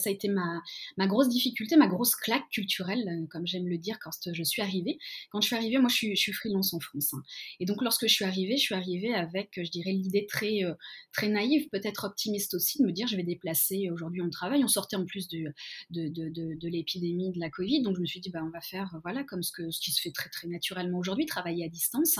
[0.00, 0.60] Ça a été ma,
[1.06, 4.98] grosse difficulté, ma grosse claque culturelle, euh, comme j'aime le dire quand je suis arrivée.
[5.30, 7.14] Quand je suis arrivée, moi je suis, freelance en France.
[7.14, 7.22] Hein.
[7.60, 10.74] Et donc lorsque je suis arrivée, je suis arrivée avec, je dirais, l'idée très, euh,
[11.28, 14.64] naïve, peut-être optimiste aussi, de me dire je vais déplacer, aujourd'hui on travaille.
[14.64, 15.54] On sortait en plus de,
[15.90, 19.44] l'épidémie de la Covid, donc je me suis dit bah, on va faire voilà, comme
[19.44, 22.18] ce, qui se fait très, très naturellement aujourd'hui, travailler à distance.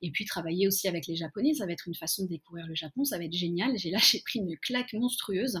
[0.00, 2.74] Et puis travailler aussi avec les Japonais, ça va être une façon de découvrir le
[2.74, 3.76] Japon, ça va être génial.
[3.76, 5.60] J'ai là, j'ai pris une claque monstrueuse.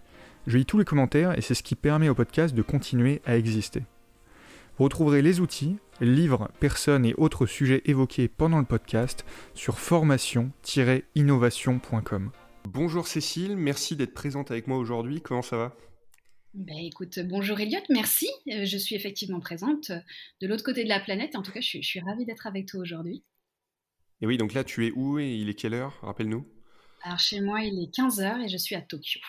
[0.47, 3.37] Je lis tous les commentaires et c'est ce qui permet au podcast de continuer à
[3.37, 3.83] exister.
[4.77, 12.31] Vous retrouverez les outils, livres, personnes et autres sujets évoqués pendant le podcast sur formation-innovation.com.
[12.67, 15.21] Bonjour Cécile, merci d'être présente avec moi aujourd'hui.
[15.21, 15.75] Comment ça va?
[16.55, 18.27] Ben, écoute, bonjour Elliot, merci.
[18.51, 19.91] Euh, je suis effectivement présente
[20.41, 21.35] de l'autre côté de la planète.
[21.35, 23.23] En tout cas, je suis, je suis ravie d'être avec toi aujourd'hui.
[24.21, 25.99] Et oui, donc là, tu es où et il est quelle heure?
[26.01, 26.47] Rappelle-nous.
[27.03, 29.19] Alors, chez moi, il est 15h et je suis à Tokyo.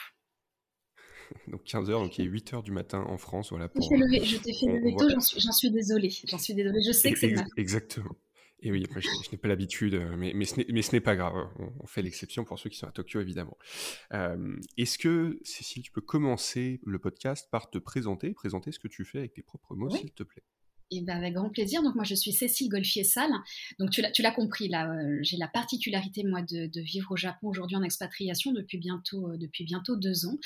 [1.48, 3.50] donc 15h, donc il est 8h du matin en France.
[3.50, 6.11] Voilà, pour, je t'ai fait lever tôt, j'en suis, suis désolée.
[6.27, 8.16] J'en suis désolée, je sais que c'est ma Exactement.
[8.64, 11.34] Et oui, après, je, n'ai pas l'habitude, euh, mais, mais ce n'est pas grave.
[11.80, 13.58] On, fait l'exception pour ceux qui sont à Tokyo, évidemment.
[14.12, 18.86] Euh, est-ce que, Cécile, tu peux commencer le podcast par te présenter, présenter ce que
[18.86, 20.44] tu fais avec tes propres mots, s'il te plaît?
[21.01, 21.83] Ben, avec grand plaisir.
[21.83, 23.33] Donc moi je suis Cécile Golfier-Salle.
[23.79, 27.77] Donc tu l'as compris là, euh, j'ai la particularité moi de, vivre au Japon aujourd'hui
[27.77, 30.39] en expatriation depuis bientôt euh, depuis bientôt deux ans.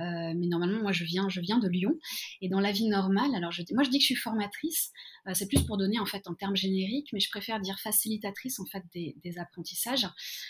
[0.00, 1.98] Euh, mais normalement moi je viens je viens de Lyon
[2.40, 3.34] et dans la vie normale.
[3.34, 4.92] Alors je, moi je dis que je suis formatrice.
[5.32, 8.66] c'est plus pour donner en fait en termes génériques, mais je préfère dire facilitatrice en
[8.66, 10.06] fait des, des apprentissages.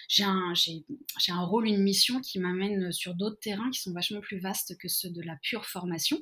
[0.08, 4.20] J'ai un j'ai un rôle une mission qui m'amène sur d'autres terrains qui sont vachement
[4.20, 6.20] plus vastes que ceux de la pure formation.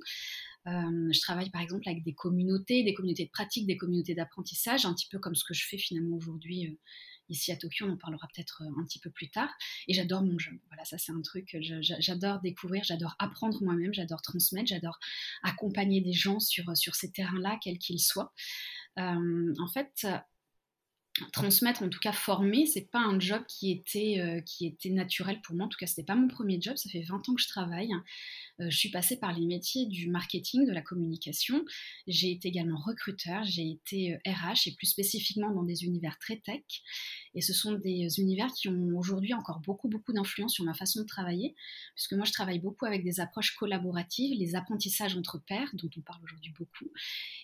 [0.67, 4.95] Je travaille par exemple avec des communautés, des communautés de pratique, des communautés d'apprentissage, un
[4.95, 6.79] petit peu comme ce que je fais finalement aujourd'hui
[7.29, 7.87] ici à Tokyo.
[7.87, 9.51] On en parlera peut-être un petit peu plus tard.
[9.89, 10.55] Et j'adore mon job.
[10.69, 11.57] Voilà, ça c'est un truc.
[11.61, 14.99] J'adore découvrir, j'adore apprendre moi-même, j'adore transmettre, j'adore
[15.43, 18.33] accompagner des gens sur, sur ces terrains-là, quels qu'ils soient.
[18.97, 20.07] en fait,
[21.33, 25.55] transmettre, en tout cas former, c'est pas un job qui était, qui était naturel pour
[25.55, 25.67] moi.
[25.67, 26.77] En tout cas, c'était pas mon premier job.
[26.77, 27.93] Ça fait 20 ans que je travaille.
[28.61, 31.65] Euh, je suis passée par les métiers du marketing, de la communication.
[32.07, 36.37] J'ai été également recruteur, j'ai été RH euh, et plus spécifiquement dans des univers très
[36.37, 36.63] tech.
[37.35, 41.01] Et ce sont des univers qui ont aujourd'hui encore beaucoup, beaucoup d'influence sur ma façon
[41.01, 41.55] de travailler,
[41.95, 46.01] puisque moi je travaille beaucoup avec des approches collaboratives, les apprentissages entre pairs, dont on
[46.01, 46.91] parle aujourd'hui beaucoup,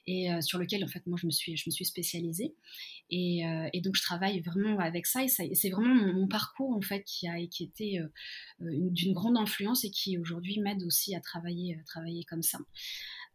[0.06, 2.54] et euh, sur lequel en fait moi je me suis, je me suis spécialisée.
[3.12, 3.42] Et,
[3.82, 7.44] donc je travaille vraiment avec ça, et, c'est vraiment mon, parcours en fait qui a
[7.46, 8.00] qui été
[8.60, 12.58] d'une grande influence et qui aujourd'hui m'aide aussi à travailler, euh, travailler comme ça.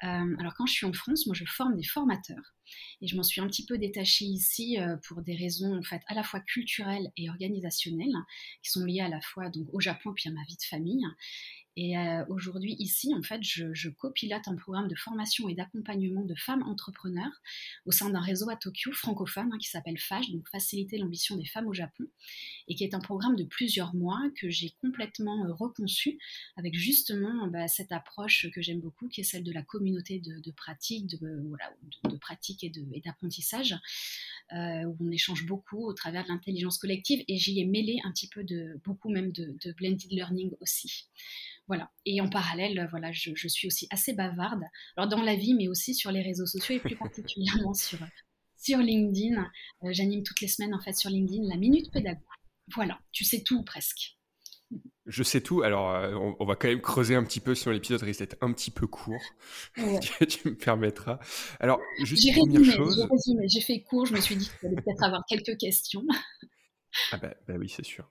[0.03, 2.53] Euh, alors quand je suis en France, moi je forme des formateurs
[3.01, 6.01] et je m'en suis un petit peu détachée ici euh, pour des raisons en fait
[6.07, 8.13] à la fois culturelles et organisationnelles
[8.61, 11.05] qui sont liées à la fois donc au Japon puis à ma vie de famille.
[11.77, 16.35] Et euh, aujourd'hui, ici, en fait, je, copilote un programme de formation et d'accompagnement de
[16.35, 17.41] femmes entrepreneurs
[17.85, 21.45] au sein d'un réseau à Tokyo francophone hein, qui s'appelle FAGE, donc Faciliter l'ambition des
[21.45, 22.05] femmes au Japon,
[22.67, 26.17] et qui est un programme de plusieurs mois que j'ai complètement euh, reconçu
[26.55, 30.51] avec justement bah, cette approche que j'aime beaucoup, qui est celle de la communauté de,
[30.51, 31.73] pratique, de, voilà,
[32.05, 32.71] de, pratique et
[33.03, 33.75] d'apprentissage,
[34.51, 38.29] où on échange beaucoup au travers de l'intelligence collective, et j'y ai mêlé un petit
[38.29, 41.07] peu de beaucoup même de blended learning aussi.
[41.67, 41.91] Voilà.
[42.05, 44.63] Et en parallèle, euh, voilà, je, suis aussi assez bavarde.
[44.97, 47.99] Alors dans la vie, mais aussi sur les réseaux sociaux et plus particulièrement sur,
[48.57, 49.41] sur LinkedIn.
[49.83, 52.21] Euh, j'anime toutes les semaines en fait sur LinkedIn la minute pédago.
[52.73, 54.17] Voilà, tu sais tout presque.
[55.05, 55.61] Je sais tout.
[55.61, 58.51] Alors, euh, on, va quand même creuser un petit peu sur l'épisode risque d'être un
[58.51, 59.21] petit peu court.
[59.75, 61.19] tu me permettras.
[61.59, 63.07] Alors, juste première chose.
[63.47, 64.05] J'ai fait court.
[64.07, 66.05] Je me suis dit qu'il fallait peut-être avoir quelques questions.
[67.11, 68.09] Ah bah, bah, oui, c'est sûr.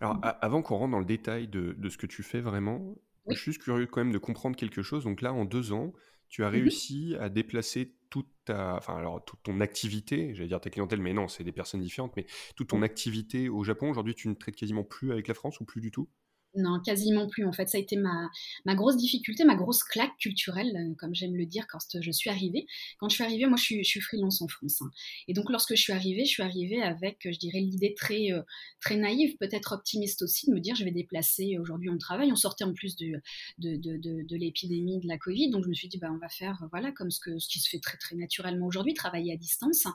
[0.00, 0.34] Alors, mmh.
[0.40, 2.96] avant qu'on rentre dans le détail de, ce que tu fais vraiment,
[3.28, 5.04] je suis juste curieux quand même de comprendre quelque chose.
[5.04, 5.92] Donc là, en deux ans,
[6.28, 10.60] tu as mmh réussi à déplacer toute ta, enfin alors toute ton activité, j'allais dire
[10.60, 12.26] ta clientèle, mais non, c'est des personnes différentes, mais
[12.56, 13.88] toute ton activité au Japon.
[13.88, 16.08] Aujourd'hui, tu ne traites quasiment plus avec la France ou plus du tout?
[16.56, 17.44] Non, quasiment plus.
[17.44, 18.30] En fait, ça a été ma,
[18.64, 22.30] ma grosse difficulté, ma grosse claque culturelle, euh, comme j'aime le dire quand je suis
[22.30, 22.66] arrivée.
[22.98, 24.80] Quand je suis arrivée, moi, je suis, je suis freelance en France.
[24.80, 24.90] Hein.
[25.26, 28.42] Et donc, lorsque je suis arrivée, je suis arrivée avec, je dirais, l'idée très, euh,
[28.80, 31.58] très naïve, peut-être optimiste aussi, de me dire, je vais déplacer.
[31.58, 32.30] Aujourd'hui, on travaille.
[32.30, 33.20] On sortait en plus de,
[33.58, 35.50] de, de, de, l'épidémie de la Covid.
[35.50, 37.58] Donc, je me suis dit, bah, on va faire, voilà, comme ce, que, ce qui
[37.58, 39.88] se fait très, très naturellement aujourd'hui, travailler à distance.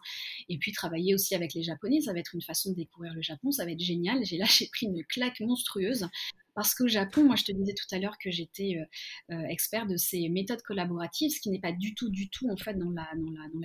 [0.50, 2.02] Et puis, travailler aussi avec les Japonais.
[2.02, 3.52] Ça va être une façon de découvrir le Japon.
[3.52, 4.26] Ça va être génial.
[4.26, 6.10] J'ai là, j'ai pris une claque monstrueuse
[6.60, 9.88] parce qu'au Japon, moi je te disais tout à l'heure que j'étais euh, euh, expert
[9.88, 12.90] de ces méthodes collaboratives, ce qui n'est pas du tout, du tout en fait dans
[12.90, 13.08] la,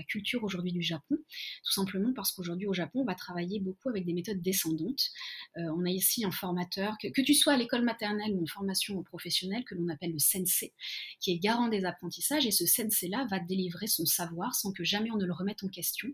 [0.06, 4.06] culture aujourd'hui du Japon, tout simplement parce qu'aujourd'hui au Japon, on va travailler beaucoup avec
[4.06, 5.11] des méthodes descendantes.
[5.56, 9.02] Euh, on a ici un formateur, que, tu sois à l'école maternelle ou en formation
[9.02, 10.73] professionnelle, que l'on appelle le sensei,
[11.19, 15.11] qui est garant des apprentissages, et ce sensei-là va délivrer son savoir sans que jamais
[15.11, 16.08] on ne le remette en question.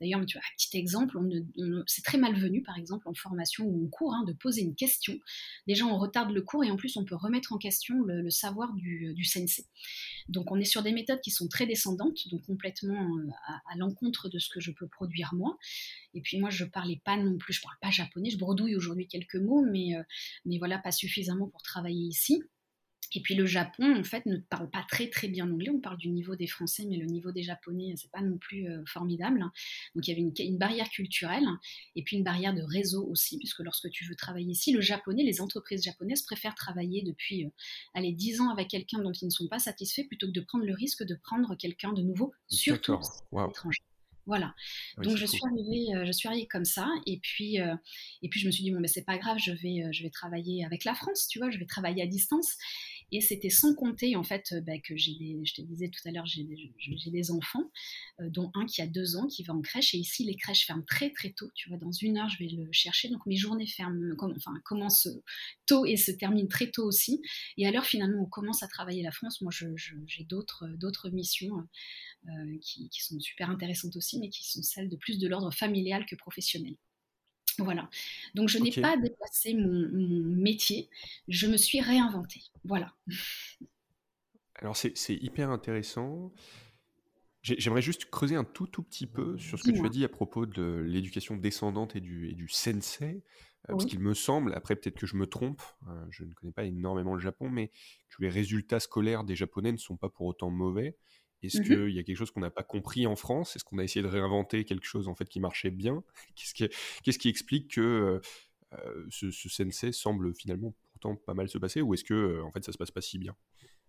[0.00, 1.28] D'ailleurs, tu un petit exemple, on,
[1.88, 5.18] c'est très malvenu, par exemple, en formation ou en cours, hein, de poser une question.
[5.66, 8.74] Les gens en le cours et en plus on peut remettre en question le, savoir
[8.74, 9.66] du, du, sensei.
[10.28, 13.30] Donc on est sur des méthodes qui sont très descendantes, donc complètement euh,
[13.70, 15.56] à, l'encontre de ce que je peux produire moi.
[16.14, 19.08] Et puis moi je parlais pas non plus, je parle pas japonais, je bredouille aujourd'hui
[19.08, 20.02] quelques mots, mais, euh,
[20.44, 22.42] mais voilà pas suffisamment pour travailler ici.
[23.14, 25.70] Et puis le Japon, en fait, ne parle pas très très bien anglais.
[25.70, 28.68] On parle du niveau des Français, mais le niveau des Japonais, c'est pas non plus
[28.68, 29.40] euh, formidable.
[29.94, 31.46] Donc il y avait une, barrière culturelle
[31.96, 35.24] et puis une barrière de réseau aussi, puisque lorsque tu veux travailler ici, le japonais,
[35.24, 37.50] les entreprises japonaises préfèrent travailler depuis, euh,
[37.94, 40.64] allez, 10 ans avec quelqu'un dont ils ne sont pas satisfaits plutôt que de prendre
[40.64, 42.98] le risque de prendre quelqu'un de nouveau, surtout
[43.48, 43.80] étranger.
[44.30, 44.54] Voilà.
[44.98, 48.46] Donc je suis arrivée, euh, je suis arrivée comme ça, et puis et puis je
[48.46, 50.94] me suis dit bon mais c'est pas grave, je vais je vais travailler avec la
[50.94, 52.56] France, tu vois, je vais travailler à distance.
[53.12, 56.10] Et c'était sans compter, en fait, bah, que j'ai des, je te disais tout à
[56.10, 57.70] l'heure, j'ai des, enfants,
[58.20, 59.94] euh, dont un qui a deux ans, qui va en crèche.
[59.94, 61.50] Et ici, les crèches ferment très, très tôt.
[61.54, 63.08] Tu vois, dans une heure, je vais le chercher.
[63.08, 65.08] Donc, mes journées ferment, enfin, commencent
[65.66, 67.20] tôt et se terminent très tôt aussi.
[67.56, 69.40] Et alors, finalement, on commence à travailler la France.
[69.40, 71.66] Moi, j'ai d'autres, missions
[72.28, 76.06] euh, qui sont super intéressantes aussi, mais qui sont celles de plus de l'ordre familial
[76.06, 76.76] que professionnel.
[77.60, 77.88] Voilà.
[78.34, 79.88] Donc je n'ai pas déplacé mon,
[80.36, 80.88] métier,
[81.28, 82.42] je me suis réinventée.
[82.64, 82.94] Voilà.
[84.56, 86.32] Alors c'est hyper intéressant.
[87.42, 90.10] J'aimerais juste creuser un tout tout petit peu sur ce que tu as dit à
[90.10, 93.22] propos de l'éducation descendante et du, et du sensei.
[93.68, 96.52] Euh, parce qu'il me semble, après peut-être que je me trompe, euh, je ne connais
[96.52, 97.68] pas énormément le Japon, mais
[98.08, 100.96] que les résultats scolaires des Japonais ne sont pas pour autant mauvais.
[101.42, 103.56] Est-ce mmh qu'il y a quelque chose qu'on n'a pas compris en France?
[103.56, 106.02] Est-ce qu'on a essayé de réinventer quelque chose en fait qui marchait bien?
[106.36, 108.20] Qu'est-ce qui, explique que euh,
[108.74, 111.80] euh, ce, ce sensei semble finalement pourtant pas mal se passer?
[111.80, 113.34] Ou est-ce que euh, en fait ça se passe pas si bien?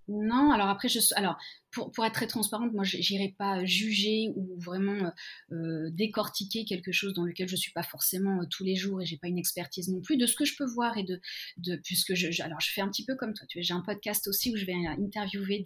[0.08, 1.38] Non, alors après, je, alors,
[1.72, 5.10] pour, être très transparente, moi, j'irai pas juger ou vraiment euh,
[5.54, 9.06] euh, décortiquer quelque chose dans lequel je suis pas forcément euh, tous les jours et
[9.06, 11.22] j'ai pas une expertise non plus de ce que je peux voir et de,
[11.84, 13.48] puisque je, alors je fais un petit peu comme toi.
[13.56, 15.64] J'ai un podcast aussi où je vais interviewer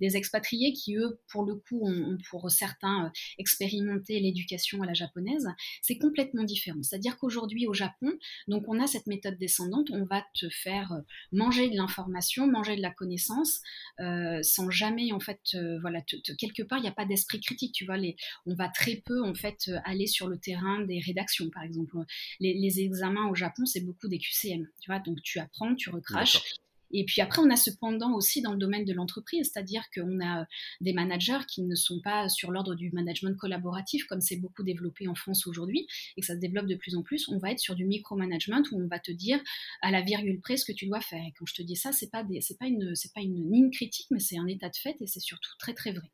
[0.00, 5.48] des, expatriés qui eux, pour le coup, ont, pour certains expérimenté l'éducation à la japonaise.
[5.82, 6.82] C'est complètement différent.
[6.82, 8.12] C'est-à-dire qu'aujourd'hui au Japon,
[8.48, 10.92] donc on a cette méthode descendante, on va te faire
[11.32, 13.60] manger de l'information, manger de la connaissance
[13.98, 17.84] sans jamais en fait euh, voilà quelque part il n'y a pas d'esprit critique tu
[17.84, 18.16] vois les,
[18.46, 21.96] on va très peu en fait euh, aller sur le terrain des rédactions par exemple.
[22.40, 25.90] Les, les examens au Japon c'est beaucoup des QCM tu vois donc tu apprends tu
[25.90, 26.56] recraches
[27.00, 30.46] et puis après, on a cependant aussi dans le domaine de l'entreprise, c'est-à-dire qu'on a
[30.80, 35.08] des managers qui ne sont pas sur l'ordre du management collaboratif, comme c'est beaucoup développé
[35.08, 37.28] en France aujourd'hui, et que ça se développe de plus en plus.
[37.28, 39.40] On va être sur du micromanagement où on va te dire
[39.82, 41.22] à la virgule près ce que tu dois faire.
[41.22, 43.70] Et quand je te dis ça, c'est pas c'est pas une, c'est pas une ligne
[43.70, 46.10] critique, mais c'est un état de fait et c'est surtout très très vrai.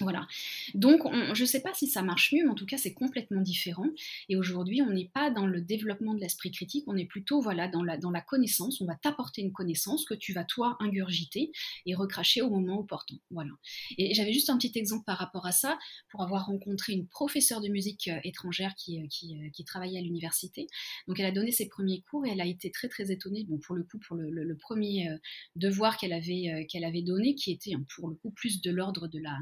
[0.00, 0.26] Voilà.
[0.74, 1.00] Donc,
[1.34, 3.86] je ne sais pas si ça marche mieux, mais en tout cas, c'est complètement différent.
[4.28, 7.68] Et aujourd'hui, on n'est pas dans le développement de l'esprit critique, on est plutôt voilà,
[7.68, 8.80] dans, la, dans la connaissance.
[8.80, 11.52] On va t'apporter une connaissance que tu vas, toi, ingurgiter
[11.86, 13.16] et recracher au moment opportun.
[13.30, 13.50] Voilà.
[13.96, 15.78] Et j'avais juste un petit exemple par rapport à ça,
[16.10, 20.02] pour avoir rencontré une professeure de musique euh, étrangère qui, euh, euh, qui, travaillait à
[20.02, 20.66] l'université.
[21.06, 23.58] Donc, elle a donné ses premiers cours et elle a été très, très étonnée, bon,
[23.58, 25.08] pour le coup, pour le, premier
[25.56, 29.06] devoir qu'elle avait, qu'elle avait donné, qui était, hein, pour le coup, plus de l'ordre
[29.06, 29.38] de la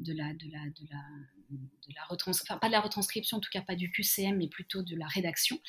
[0.00, 1.02] de la, de la, de la,
[1.50, 4.82] de la retranscription, pas de la retranscription, en tout cas pas du QCM, mais plutôt
[4.82, 5.60] de la rédaction.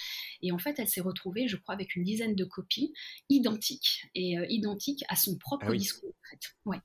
[0.42, 2.94] Et en fait, elle s'est retrouvée, je crois, avec une dizaine de copies
[3.30, 6.10] identiques, et euh, identiques à son propre ah discours.
[6.10, 6.56] En fait.
[6.66, 6.78] Ouais.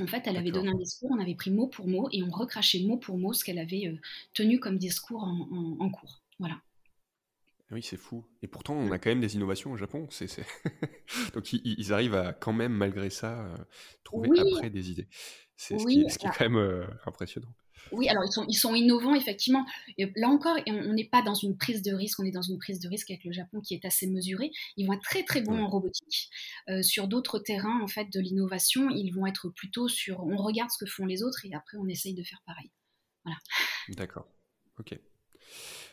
[0.00, 2.30] En fait, elle avait donné un discours, on avait pris mot pour mot, et on
[2.30, 4.00] recrachait mot pour mot ce qu'elle avait euh,
[4.32, 6.22] tenu comme discours en, cours.
[6.38, 6.60] Voilà.
[7.72, 8.24] Oui, c'est fou.
[8.42, 10.06] Et pourtant, on a quand même des innovations au Japon.
[10.10, 10.26] C'est,
[11.34, 13.56] Donc, ils, arrivent à quand même, malgré ça, euh,
[14.04, 15.08] trouver après des idées.
[15.56, 17.54] C'est ce, qui, est quand même euh, impressionnant.
[17.90, 19.64] Oui, alors ils sont, ils sont innovants, effectivement.
[19.98, 22.78] là encore, on n'est pas dans une prise de risque, on est dans une prise
[22.78, 24.50] de risque avec le Japon qui est assez mesurée.
[24.76, 26.30] Ils vont être très très bons en robotique.
[26.68, 30.70] Euh, sur d'autres terrains, en fait, de l'innovation, ils vont être plutôt sur on regarde
[30.70, 32.70] ce que font les autres et après on essaye de faire pareil.
[33.24, 33.38] Voilà.
[33.88, 34.28] D'accord.
[34.78, 34.98] Ok.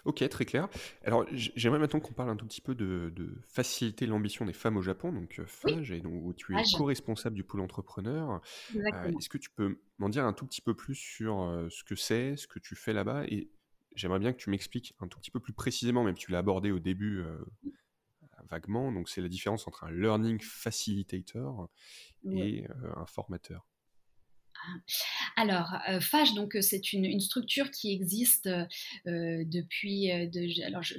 [0.06, 0.70] Ok, très clair.
[1.04, 3.12] Alors, j'aimerais maintenant qu'on parle un tout petit peu de,
[3.44, 5.12] faciliter l'ambition des femmes au Japon.
[5.12, 8.42] Donc, euh, Fage, et donc, tu es co-responsable du pôle entrepreneur.
[8.76, 11.84] Euh, est-ce que tu peux m'en dire un tout petit peu plus sur euh, ce
[11.84, 13.26] que c'est, ce que tu fais là-bas?
[13.26, 13.50] Et
[13.96, 16.72] j'aimerais bien que tu m'expliques un tout petit peu plus précisément, même tu l'as abordé
[16.72, 17.24] au début
[18.50, 18.92] vaguement.
[18.92, 21.70] Donc, c'est la différence entre un learning facilitator
[22.26, 22.66] et
[22.96, 23.69] un formateur.
[25.36, 30.10] Alors, euh, FAGE, donc euh, c'est une, structure qui existe euh, depuis,
[30.62, 30.96] alors je,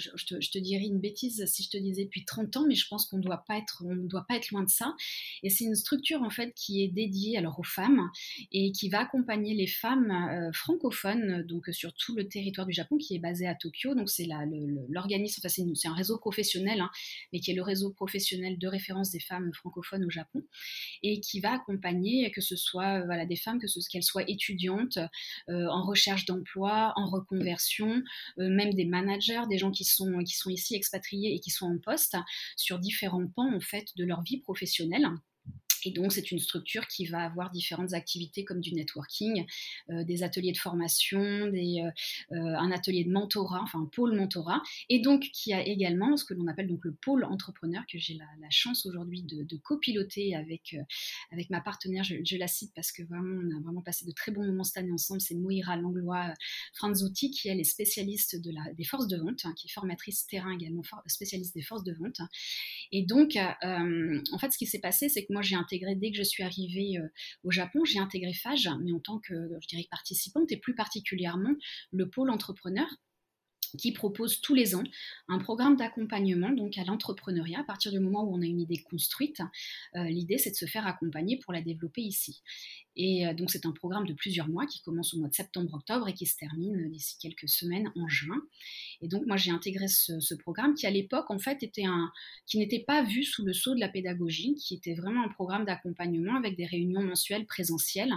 [0.50, 3.18] te, dirais une bêtise si je te disais depuis 30 ans, mais je pense qu'on
[3.18, 3.82] ne doit pas être,
[4.52, 4.94] loin de ça.
[5.42, 8.10] Et c'est une structure en fait qui est dédiée alors aux femmes
[8.52, 13.14] et qui va accompagner les femmes francophones donc sur tout le territoire du Japon qui
[13.14, 13.94] est basé à Tokyo.
[13.94, 14.28] Donc c'est
[14.88, 16.90] l'organisme, enfin c'est un réseau professionnel, hein,
[17.32, 20.42] mais qui est le réseau professionnel de référence des femmes francophones au Japon
[21.02, 24.98] et qui va accompagner que ce soit des femmes que ce qu'elles soient étudiantes,
[25.48, 28.02] euh, en recherche d'emploi, en reconversion,
[28.38, 31.66] euh, même des managers, des gens qui sont, qui sont ici expatriés et qui sont
[31.66, 32.16] en poste
[32.56, 35.08] sur différents pans en fait de leur vie professionnelle.
[35.84, 39.46] Et donc, c'est une structure qui va avoir différentes activités comme du networking,
[39.90, 41.90] euh, des ateliers de formation, euh,
[42.32, 46.24] euh, un atelier de mentorat, enfin un pôle mentorat, et donc qui a également ce
[46.24, 50.76] que l'on appelle donc le pôle entrepreneur que j'ai la, chance aujourd'hui de, copiloter avec,
[51.30, 52.02] avec ma partenaire.
[52.02, 54.78] Je, la cite parce que vraiment, on a vraiment passé de très bons moments cette
[54.78, 55.20] année ensemble.
[55.20, 56.34] C'est Moira Langlois
[56.74, 60.52] Franzouti qui est spécialiste de la, des forces de vente, hein, qui est formatrice terrain
[60.52, 62.20] également, spécialiste des forces de vente.
[62.92, 66.16] Et donc, en fait, ce qui s'est passé, c'est que moi j'ai un dès que
[66.16, 67.06] je suis arrivée euh,
[67.44, 71.54] au Japon, j'ai intégré FAGE, mais en tant que, je dirais, participante et plus particulièrement
[71.92, 72.86] le pôle entrepreneur
[73.78, 74.82] qui propose tous les ans
[75.28, 78.78] un programme d'accompagnement donc à l'entrepreneuriat à partir du moment où on a une idée
[78.78, 79.40] construite.
[79.96, 82.42] Euh, l'idée c'est de se faire accompagner pour la développer ici.
[82.96, 86.08] Et euh, donc c'est un programme de plusieurs mois qui commence au mois de septembre-octobre
[86.08, 88.40] et qui se termine d'ici quelques semaines en juin.
[89.00, 92.10] Et donc moi j'ai intégré ce, programme qui à l'époque en fait était un
[92.46, 95.64] qui n'était pas vu sous le sceau de la pédagogie, qui était vraiment un programme
[95.64, 98.14] d'accompagnement avec des réunions mensuelles présentielles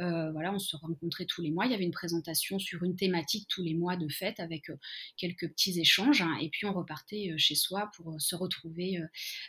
[0.00, 1.66] euh, voilà, on se rencontrait tous les mois.
[1.66, 4.76] Il y avait une présentation sur une thématique tous les mois de fête avec euh,
[5.16, 6.22] quelques petits échanges.
[6.22, 8.98] Hein, et puis on repartait euh, chez soi pour se retrouver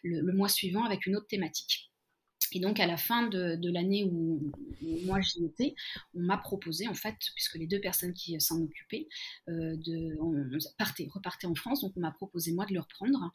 [0.04, 1.89] le, mois suivant avec une autre thématique.
[2.54, 4.52] Et donc à la fin de, l'année où,
[5.06, 5.76] moi j'y étais,
[6.16, 9.08] on m'a proposé en fait, puisque les deux personnes qui s'en occupaient,
[9.50, 9.76] euh,
[11.14, 13.32] repartaient en France, donc on m'a proposé moi de le reprendre.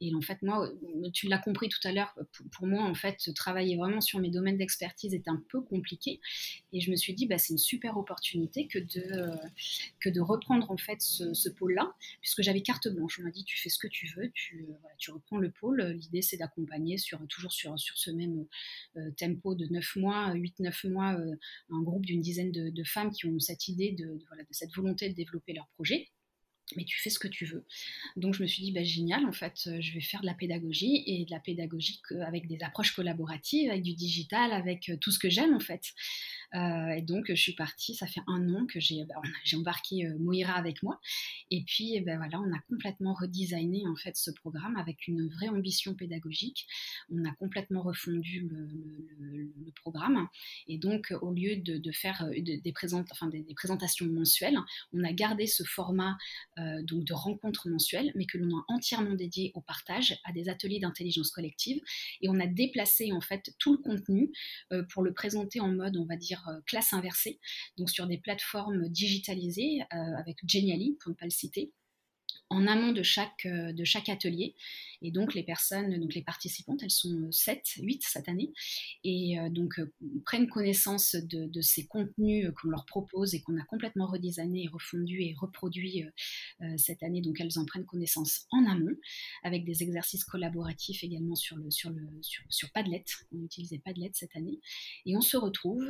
[0.00, 0.70] Et en fait moi,
[1.12, 2.14] tu l'as compris tout à l'heure,
[2.52, 6.20] pour, moi en fait, travailler vraiment sur mes domaines d'expertise est un peu compliqué.
[6.72, 11.00] Et je me suis dit, bah, c'est une super opportunité que de, reprendre en fait
[11.00, 13.18] ce, pôle-là, puisque j'avais carte blanche.
[13.20, 14.66] On m'a dit, tu fais ce que tu veux, tu,
[15.08, 15.82] reprends le pôle.
[15.82, 16.96] L'idée c'est d'accompagner
[17.28, 18.44] toujours sur, ce même euh,
[19.16, 21.34] tempo de 9 mois, 8-9 mois, euh,
[21.70, 25.14] un groupe d'une dizaine de, femmes qui ont cette idée de, de, cette volonté de
[25.14, 26.08] développer leur projet
[26.76, 27.64] mais tu fais ce que tu veux.
[28.16, 30.34] Donc je me suis dit, bah, génial, en fait, euh, je vais faire de la
[30.34, 35.18] pédagogie et de la pédagogie avec des approches collaboratives, avec du digital, avec tout ce
[35.18, 35.94] que j'aime en fait.
[36.54, 39.20] Euh, et donc, je suis partie, ça fait un an que j'ai bah,
[39.54, 40.98] embarqué euh, Moira avec moi.
[41.50, 45.48] Et puis, ben voilà, on a complètement redesigné en fait ce programme avec une vraie
[45.48, 46.66] ambition pédagogique.
[47.10, 50.26] On a complètement refondu le, programme.
[50.66, 54.58] Et donc, au lieu de, faire euh, des, présentations mensuelles,
[54.92, 56.16] on a gardé ce format
[56.56, 60.80] donc de rencontres mensuelles, mais que l'on a entièrement dédié au partage, à des ateliers
[60.80, 61.80] d'intelligence collective.
[62.22, 64.32] Et on a déplacé en fait tout le contenu
[64.90, 67.40] pour le présenter en mode, on va dire, euh, classe inversée,
[67.76, 71.72] donc sur des plateformes digitalisées euh, avec Genially, pour ne pas le citer
[72.50, 74.54] en amont de chaque, euh, de chaque atelier.
[75.00, 78.52] Et donc les personnes, donc les participantes, elles sont 7, 8 cette année,
[79.04, 79.92] et euh, donc euh,
[80.24, 85.22] prennent connaissance de, ces contenus qu'on leur propose et qu'on a complètement redesigné et refondu
[85.22, 86.04] et reproduit
[86.76, 87.20] cette année.
[87.20, 88.94] Donc elles en prennent connaissance en amont,
[89.42, 93.04] avec des exercices collaboratifs également sur, le, sur, le, sur, Padlet.
[93.32, 94.60] On utilisait Padlet cette année.
[95.04, 95.84] Et on se retrouve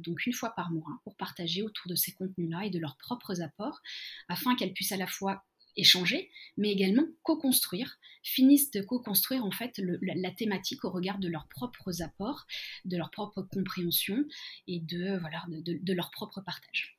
[0.00, 3.40] donc une fois par mois pour partager autour de ces contenus-là et de leurs propres
[3.40, 3.80] apports,
[4.28, 5.44] afin qu'elles puissent à la fois
[5.76, 11.48] échanger, mais également co-construire, finissent de co-construire en fait la, thématique au regard de leurs
[11.48, 12.46] propres apports,
[12.84, 14.24] de leur propre compréhension
[14.66, 16.98] et de, voilà, de, leur propre partage.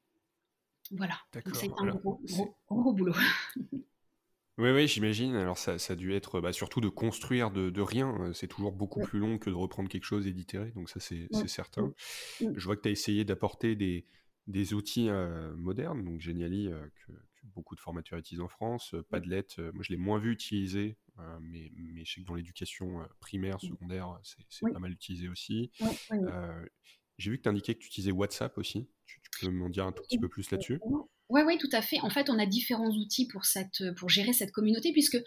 [0.91, 1.17] Voilà,
[1.53, 2.22] c'est un gros,
[2.70, 3.15] gros, boulot.
[4.58, 5.36] Oui, oui, j'imagine.
[5.36, 8.32] Alors, ça, ça, a dû être bah, surtout de construire de, rien.
[8.34, 10.72] C'est toujours beaucoup plus long que de reprendre quelque chose et d'itérer.
[10.75, 11.94] Donc, ça, c'est certain.
[12.39, 14.05] Je vois que tu as essayé d'apporter des,
[14.48, 15.10] des outils
[15.58, 16.70] modernes, donc Geniali,
[17.05, 17.12] que,
[17.53, 20.97] beaucoup de formateurs utilisent en France, Padlet, moi je l'ai moins vu utiliser,
[21.41, 25.71] mais, mais je sais que dans l'éducation primaire, secondaire, c'est pas mal utilisé aussi.
[27.17, 28.89] J'ai vu que tu indiquais que tu utilisais WhatsApp aussi.
[29.05, 30.81] Tu, tu peux m'en dire un tout petit peu plus là-dessus?
[31.29, 32.00] Oui, oui, tout à fait.
[32.01, 35.17] En fait, on a différents outils pour, cette, pour gérer cette communauté, puisque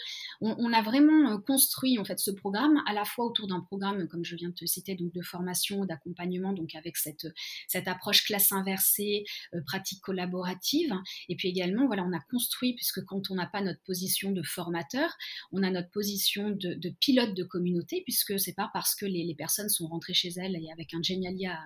[0.40, 4.06] on, a vraiment euh, construit en fait ce programme à la fois autour d'un programme,
[4.06, 7.26] comme je viens de te citer, donc de formation, d'accompagnement, donc avec cette,
[7.66, 9.24] cette approche classe inversée,
[9.54, 10.94] euh, pratique collaborative,
[11.28, 14.44] et puis également, voilà, on a construit, puisque quand on n'a pas notre position de
[14.44, 15.10] formateur,
[15.50, 19.68] on a notre position de, pilote de communauté, puisque c'est pas parce que les, personnes
[19.68, 21.58] sont rentrées chez elles et avec un génialia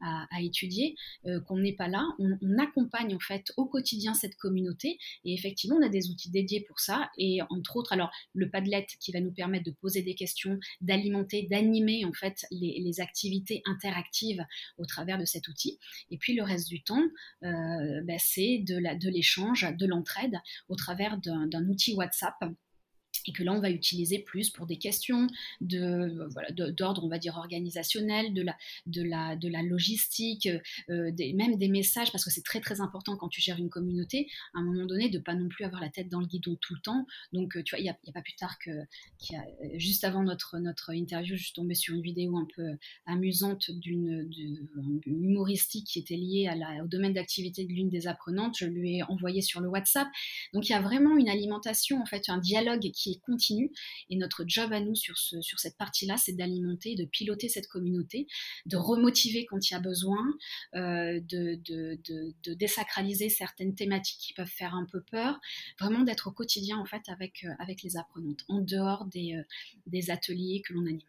[0.00, 2.06] à, étudier euh, qu'on n'est pas là.
[2.18, 3.79] On, on accompagne en fait au quotidien
[4.14, 4.98] cette communauté.
[5.24, 7.10] Et effectivement, on a des outils dédiés pour ça.
[7.18, 11.46] Et entre autres, alors le Padlet qui va nous permettre de poser des questions, d'alimenter,
[11.50, 14.44] d'animer en fait les, activités interactives
[14.76, 15.78] au travers de cet outil.
[16.10, 17.02] Et puis le reste du temps,
[17.44, 20.36] euh, ben, c'est de l'échange, de l'entraide
[20.68, 22.34] au travers d'un outil WhatsApp
[23.26, 25.26] et que là on va utiliser plus pour des questions
[25.60, 30.48] de voilà, d'ordre on va dire organisationnel de la de la de la logistique
[30.90, 34.28] euh, même des messages parce que c'est très très important quand tu gères une communauté
[34.54, 36.74] à un moment donné de pas non plus avoir la tête dans le guidon tout
[36.74, 37.06] le temps.
[37.32, 38.70] Donc euh, tu vois il y a, pas plus tard que
[39.74, 44.28] juste avant notre notre interview je suis tombée sur une vidéo un peu amusante d'une
[45.06, 46.50] humoristique qui était liée
[46.82, 48.56] au domaine d'activité de l'une des apprenantes.
[48.58, 50.08] Je lui ai envoyé sur le WhatsApp.
[50.52, 53.72] Donc il y a vraiment une alimentation en fait un dialogue qui continue.
[54.08, 57.68] Et notre job à nous sur, ce, sur cette partie-là, c'est d'alimenter, de piloter cette
[57.68, 58.26] communauté,
[58.66, 60.24] de remotiver quand il y a besoin,
[60.74, 65.40] euh, de, de, désacraliser certaines thématiques qui peuvent faire un peu peur,
[65.78, 69.42] vraiment d'être au quotidien en fait avec, euh, avec les apprenantes, en dehors des, euh,
[69.86, 71.00] des ateliers que l'on anime.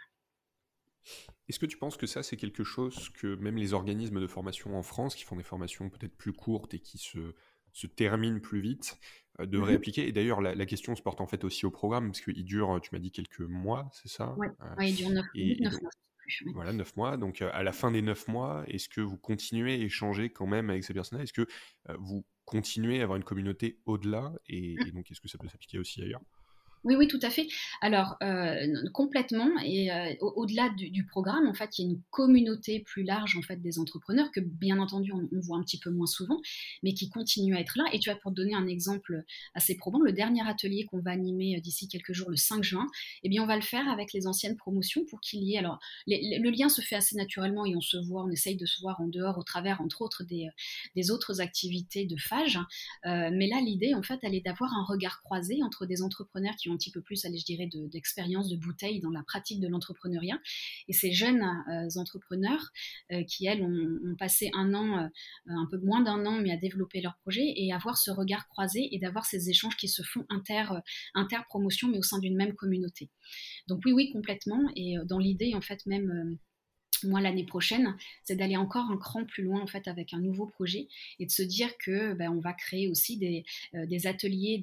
[1.49, 4.77] Est-ce que tu penses que ça, c'est quelque chose que même les organismes de formation
[4.77, 7.33] en France, qui font des formations peut-être plus courtes et qui se,
[7.73, 8.97] se terminent plus vite,
[9.39, 9.77] devrait mhm.
[9.77, 10.07] appliquer.
[10.07, 12.89] Et d'ailleurs, la, question se porte en fait aussi au programme, parce qu'il dure, tu
[12.93, 15.25] m'as dit, quelques mois, c'est ça Oui, euh, il dure 9,
[15.81, 15.91] mois.
[16.53, 17.17] Voilà, 9 mois.
[17.17, 20.47] Donc, euh, à la fin des 9 mois, est-ce que vous continuez à échanger quand
[20.47, 21.47] même avec ces personnes Est-ce que
[21.99, 24.33] vous continuez à avoir une communauté au-delà?
[24.47, 24.87] Et, mmh.
[24.87, 26.21] et, donc, est-ce que ça peut s'appliquer aussi ailleurs?
[26.83, 27.47] Oui, oui, tout à fait.
[27.81, 29.49] Alors, euh, complètement.
[29.63, 33.43] Et euh, au-delà du, programme, en fait, il y a une communauté plus large en
[33.43, 36.41] fait des entrepreneurs que, bien entendu, on, voit un petit peu moins souvent,
[36.81, 37.83] mais qui continuent à être là.
[37.93, 41.57] Et tu vois, pour donner un exemple assez probant, le dernier atelier qu'on va animer
[41.57, 42.87] euh, d'ici quelques jours, le 5 juin,
[43.23, 45.59] eh bien, on va le faire avec les anciennes promotions pour qu'il y ait.
[45.59, 48.81] Alors, le lien se fait assez naturellement et on se voit, on essaye de se
[48.81, 52.59] voir en dehors, au travers, entre autres, des, autres activités de phage.
[53.03, 56.69] mais là, l'idée, en fait, elle est d'avoir un regard croisé entre des entrepreneurs qui
[56.69, 59.67] ont un petit peu plus, allez, je dirais, d'expérience de, bouteille dans la pratique de
[59.67, 60.39] l'entrepreneuriat.
[60.87, 62.71] Et ces jeunes euh, entrepreneurs
[63.11, 65.07] euh, qui, elles, ont, passé un an, euh,
[65.47, 68.89] un peu moins d'un an, mais à développer leur projet et avoir ce regard croisé
[68.91, 70.65] et d'avoir ces échanges qui se font inter,
[71.15, 73.09] inter-promotion, mais au sein d'une même communauté.
[73.67, 74.61] Donc oui, oui, complètement.
[74.75, 76.37] Et dans l'idée, en fait, même
[77.03, 80.45] moi l'année prochaine, c'est d'aller encore un cran plus loin en fait avec un nouveau
[80.45, 80.87] projet
[81.19, 83.43] et de se dire que ben, on va créer aussi des,
[83.75, 84.61] euh, des ateliers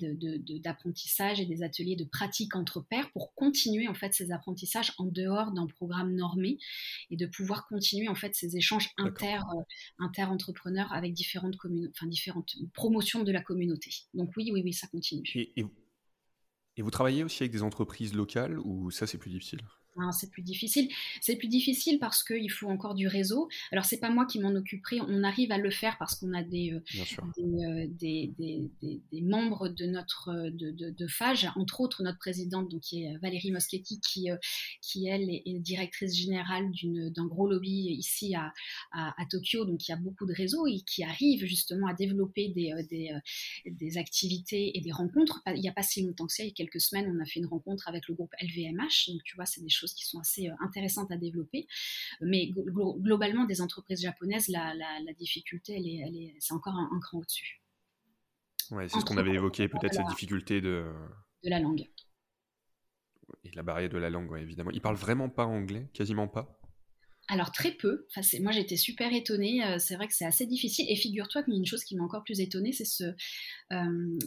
[0.62, 4.92] d'apprentissage de, et des ateliers de pratique entre pairs pour continuer en fait ces apprentissages
[4.98, 6.58] en dehors d'un programme normé
[7.10, 9.62] et de pouvoir continuer en fait ces échanges inter, euh,
[9.98, 13.90] inter entrepreneurs avec différentes communes, enfin différentes promotions de la communauté.
[14.14, 15.24] Donc oui, oui, oui, ça continue.
[16.76, 19.60] et vous travaillez aussi avec des entreprises locales ou ça c'est plus difficile?
[20.12, 20.88] C'est plus difficile.
[21.20, 23.48] C'est plus difficile parce qu'il faut encore du réseau.
[23.72, 25.00] Alors, c'est pas moi qui m'en occuperai.
[25.00, 26.80] On arrive à le faire parce qu'on a des, euh,
[27.38, 32.80] euh, des, des, des, membres de notre de, de, FAGE, entre autres notre présidente, donc,
[32.82, 34.36] qui est Valérie Moschetti, qui, euh,
[34.80, 38.52] qui elle est, directrice générale d'un gros lobby ici à,
[38.92, 42.48] à, Tokyo, donc il y a beaucoup de réseaux et qui arrive justement à développer
[42.48, 43.10] des, des,
[43.66, 45.42] des activités et des rencontres.
[45.46, 47.26] Il n'y a pas si longtemps que ça, il y a quelques semaines, on a
[47.26, 49.08] fait une rencontre avec le groupe LVMH.
[49.08, 51.66] Donc, tu vois, c'est des choses qui sont assez euh, intéressantes à développer.
[52.20, 54.74] Mais globalement, des entreprises japonaises, la,
[55.18, 57.62] difficulté, elle est, elle est, c'est encore un, un cran au-dessus.
[58.70, 60.92] Ouais, c'est ce qu'on avait évoqué, peut-être cette difficulté de...
[61.44, 61.88] De la langue.
[63.44, 64.70] Et la barrière de la langue, évidemment.
[64.70, 66.58] Ils parlent vraiment pas anglais, quasiment pas?
[67.28, 68.06] Alors très peu.
[68.10, 69.64] Enfin, moi j'étais super étonnée.
[69.64, 70.86] Euh, c'est vrai que c'est assez difficile.
[70.88, 73.04] Et figure-toi qu'il y a une chose qui m'a encore plus étonnée, c'est ce,
[73.72, 74.18] euh,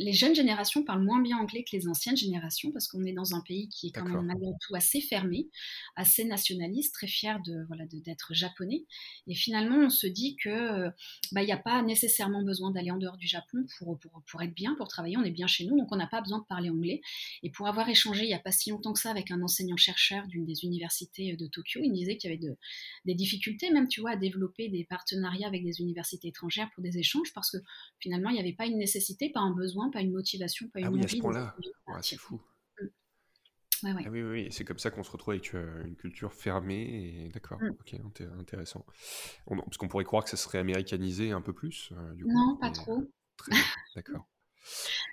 [0.00, 3.34] les jeunes générations parlent moins bien anglais que les anciennes générations parce qu'on est dans
[3.34, 5.48] un pays qui est quand même malgré tout assez fermé,
[5.94, 8.86] assez nationaliste, très fier de voilà d'être japonais.
[9.26, 10.88] Et finalement, on se dit que
[11.32, 14.42] bah, il n'y a pas nécessairement besoin d'aller en dehors du Japon pour, pour, pour,
[14.42, 15.18] être bien, pour travailler.
[15.18, 17.02] On est bien chez nous, donc on n'a pas besoin de parler anglais.
[17.42, 20.26] Et pour avoir échangé il n'y a pas si longtemps que ça avec un enseignant-chercheur
[20.28, 22.56] d'une des universités de Tokyo, il me disait qu'il y avait de,
[23.04, 26.96] des difficultés même, tu vois, à développer des partenariats avec des universités étrangères pour des
[26.96, 27.58] échanges parce que
[27.98, 30.86] finalement, il n'y avait pas une nécessité, pas un besoin, pas une motivation, pas une
[30.86, 31.56] ah oui, À ce point-là,
[32.02, 32.40] c'est fou.
[33.82, 33.96] Mm.
[34.06, 37.24] Ah oui, oui, c'est comme ça qu'on se retrouve avec euh, une culture fermée.
[37.24, 37.70] Et d'accord, mm.
[38.04, 38.84] ok, intéressant.
[39.46, 41.90] parce qu'on pourrait croire que ça serait américanisé un peu plus.
[41.92, 43.10] Euh, non, pas trop.
[43.36, 43.60] très bien,
[43.96, 44.28] d'accord.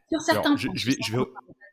[0.10, 0.74] Sur certains points.
[0.74, 1.24] Je, vais, je, vais...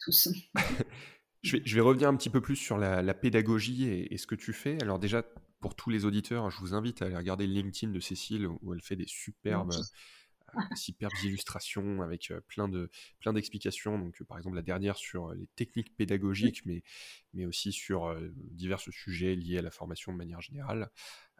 [0.04, 0.28] tous.
[1.42, 4.34] je, vais, je vais revenir un petit peu plus sur la, pédagogie et, ce que
[4.34, 4.80] tu fais.
[4.82, 5.24] Alors déjà,
[5.60, 8.72] pour tous les auditeurs, je vous invite à aller regarder le LinkedIn de Cécile où
[8.72, 9.72] elle fait des superbes
[10.76, 12.90] superbes illustrations avec plein de
[13.20, 13.98] plein d'explications.
[13.98, 16.82] Donc, par exemple, la dernière sur les techniques pédagogiques, mais,
[17.32, 20.90] mais aussi sur divers sujets liés à la formation de manière générale.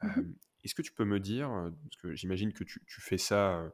[0.03, 0.33] Mmh
[0.64, 3.70] est-ce que tu peux me dire, parce que j'imagine que tu, tu, fais ça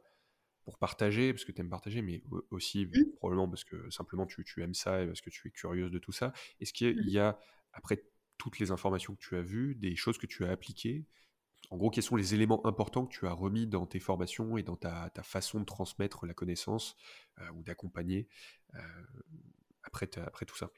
[0.63, 3.15] pour partager, parce que tu aimes partager, mais aussi mmh.
[3.15, 5.99] probablement parce que simplement tu, tu, aimes ça et parce que tu es curieuse de
[5.99, 6.33] tout ça.
[6.59, 7.39] Est-ce qu'il y a,
[7.73, 8.03] après
[8.37, 11.05] toutes les informations que tu as vues, des choses que tu as appliquées
[11.71, 14.63] en gros, quels sont les éléments importants que tu as remis dans tes formations et
[14.63, 16.97] dans ta, façon de transmettre la connaissance
[17.39, 18.27] euh, ou d'accompagner
[18.75, 18.79] euh,
[19.83, 20.69] après, après tout ça?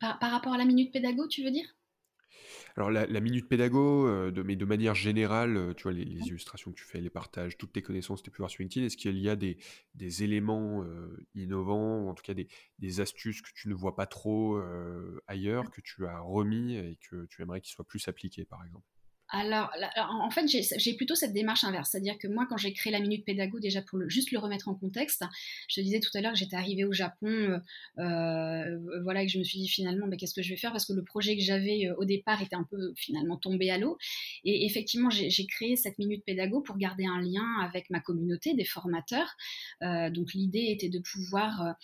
[0.00, 1.76] Par, rapport à la minute pédago, tu veux dire?
[2.74, 6.76] Alors la, minute pédago, euh, de, mais de manière générale, tu vois, les, illustrations que
[6.76, 9.18] tu fais, les partages, toutes tes connaissances que tu peux voir sur LinkedIn, est-ce qu'il
[9.18, 9.58] y a des,
[10.22, 10.82] éléments
[11.34, 12.48] innovants, ou en tout cas des,
[12.78, 14.58] des, astuces que tu ne vois pas trop
[15.26, 18.86] ailleurs, que tu as remis et que tu aimerais qu'ils soient plus appliqués, par exemple?
[19.32, 19.70] Alors,
[20.10, 21.90] en fait, j'ai plutôt cette démarche inverse.
[21.90, 24.68] C'est-à-dire que moi, quand j'ai créé la Minute Pédago, déjà pour le, juste le remettre
[24.68, 25.24] en contexte,
[25.68, 27.58] je te disais tout à l'heure que j'étais arrivée au Japon, euh,
[27.98, 30.72] euh, voilà, et que je me suis dit finalement, bah, qu'est-ce que je vais faire?
[30.72, 33.78] Parce que le projet que j'avais euh, au départ était un peu finalement tombé à
[33.78, 33.98] l'eau.
[34.44, 38.64] Et effectivement, j'ai créé cette Minute Pédago pour garder un lien avec ma communauté des
[38.64, 39.36] formateurs.
[39.80, 41.76] donc, l'idée était de pouvoir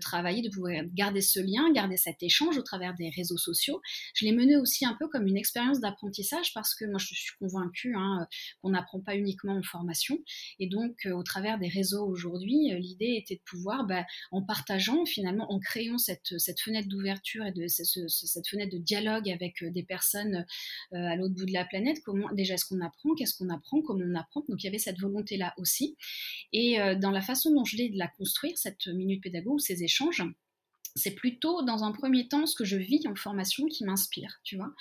[0.00, 3.80] travailler, de pouvoir garder ce lien, garder cet échange au travers des réseaux sociaux.
[4.14, 7.36] Je l'ai mené aussi un peu comme une expérience d'apprentissage parce que moi je suis
[7.38, 8.28] convaincue hein,
[8.60, 10.18] qu'on n'apprend pas uniquement en formation.
[10.58, 14.42] Et donc euh, au travers des réseaux aujourd'hui, euh, l'idée était de pouvoir, bah, en
[14.42, 19.70] partageant finalement, en créant cette, cette fenêtre d'ouverture et cette, fenêtre de dialogue avec euh,
[19.70, 20.44] des personnes
[20.92, 24.04] à l'autre bout de la planète, comment déjà est-ce qu'on apprend, qu'est-ce qu'on apprend, comment
[24.04, 24.44] on apprend.
[24.48, 25.96] Donc il y avait cette volonté-là aussi.
[26.52, 30.22] Et dans la façon dont je l'ai de la construire, cette minute pédago, ces échanges,
[30.94, 34.56] c'est plutôt dans un premier temps ce que je vis en formation qui m'inspire, tu
[34.56, 34.72] vois.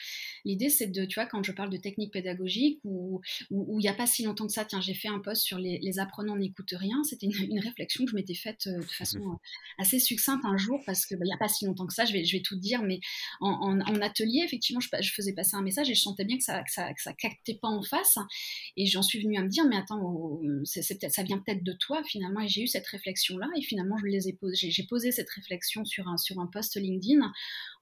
[0.46, 3.90] L'idée c'est de, tu vois, quand je parle de technique pédagogique ou où il n'y
[3.90, 6.74] a pas si longtemps que ça, tiens, j'ai fait un post sur les, apprenants n'écoutent
[6.78, 9.36] rien, c'était une, réflexion que je m'étais faite euh, de façon euh,
[9.78, 12.06] assez succincte un jour parce que bah, il n'y a pas si longtemps que ça,
[12.06, 13.00] je vais, je vais tout dire, mais
[13.40, 16.64] en, atelier, effectivement, je, je, faisais passer un message et je sentais bien que ça,
[16.64, 18.18] que ça, que ça captait pas en face
[18.78, 21.74] et j'en suis venue à me dire, mais attends, oh, c'est, ça vient peut-être de
[21.74, 24.84] toi finalement et j'ai eu cette réflexion là et finalement je les ai posé, j'ai
[24.84, 27.32] posé cette réflexion sur sur un, post LinkedIn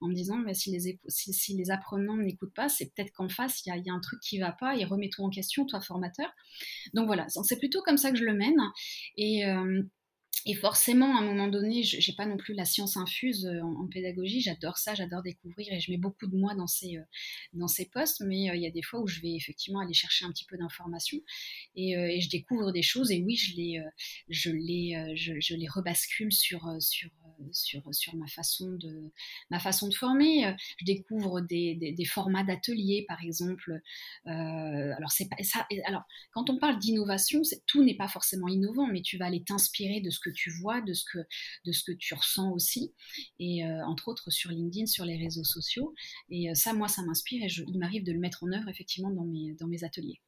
[0.01, 3.83] en me disant si, les, si, les apprenants n'écoutent pas, c'est peut-être qu'en face, il
[3.85, 6.29] y, a un truc qui va pas et remets-toi en question, toi formateur.
[6.93, 8.59] Donc voilà, c'est plutôt comme ça que je le mène.
[9.17, 9.83] Et, euh,
[10.45, 13.61] et forcément, à un moment donné, je n'ai pas non plus la science infuse euh,
[13.61, 14.41] en, pédagogie.
[14.41, 17.03] J'adore ça, j'adore découvrir et je mets beaucoup de moi dans ces, euh,
[17.53, 18.21] dans ces postes.
[18.25, 20.45] Mais euh, il y a des fois où je vais effectivement aller chercher un petit
[20.45, 21.19] peu d'informations
[21.75, 23.11] et, je découvre des choses.
[23.11, 23.81] Et oui, je les,
[24.29, 27.09] je les, je, les rebascule sur, sur,
[27.51, 29.11] sur, sur ma, façon de,
[29.49, 30.53] ma façon de former.
[30.77, 33.79] Je découvre des, des, formats d'ateliers, par exemple.
[34.25, 39.01] alors, c'est pas, ça, alors, quand on parle d'innovation, tout n'est pas forcément innovant, mais
[39.01, 41.19] tu vas aller t'inspirer de ce que tu vois, de ce que,
[41.65, 42.93] de ce que tu ressens aussi,
[43.39, 45.93] et euh, entre autres sur LinkedIn, sur les réseaux sociaux.
[46.29, 49.11] Et euh, ça, moi, ça m'inspire et il m'arrive de le mettre en œuvre effectivement
[49.11, 50.21] dans mes, dans mes ateliers.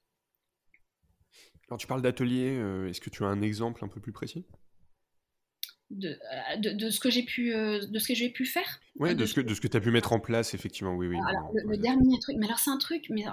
[1.67, 4.45] Alors tu parles d'atelier, euh, est-ce que tu as un exemple un peu plus précis?
[5.91, 6.17] De,
[6.57, 8.79] de, ce que j'ai pu, euh, de ce que j'ai pu faire.
[8.95, 11.07] Oui, de, ce que, de ce que tu as pu mettre en place, effectivement, oui,
[11.07, 11.17] oui.
[11.27, 13.23] Alors, le, dernier truc, mais alors c'est un truc, mais il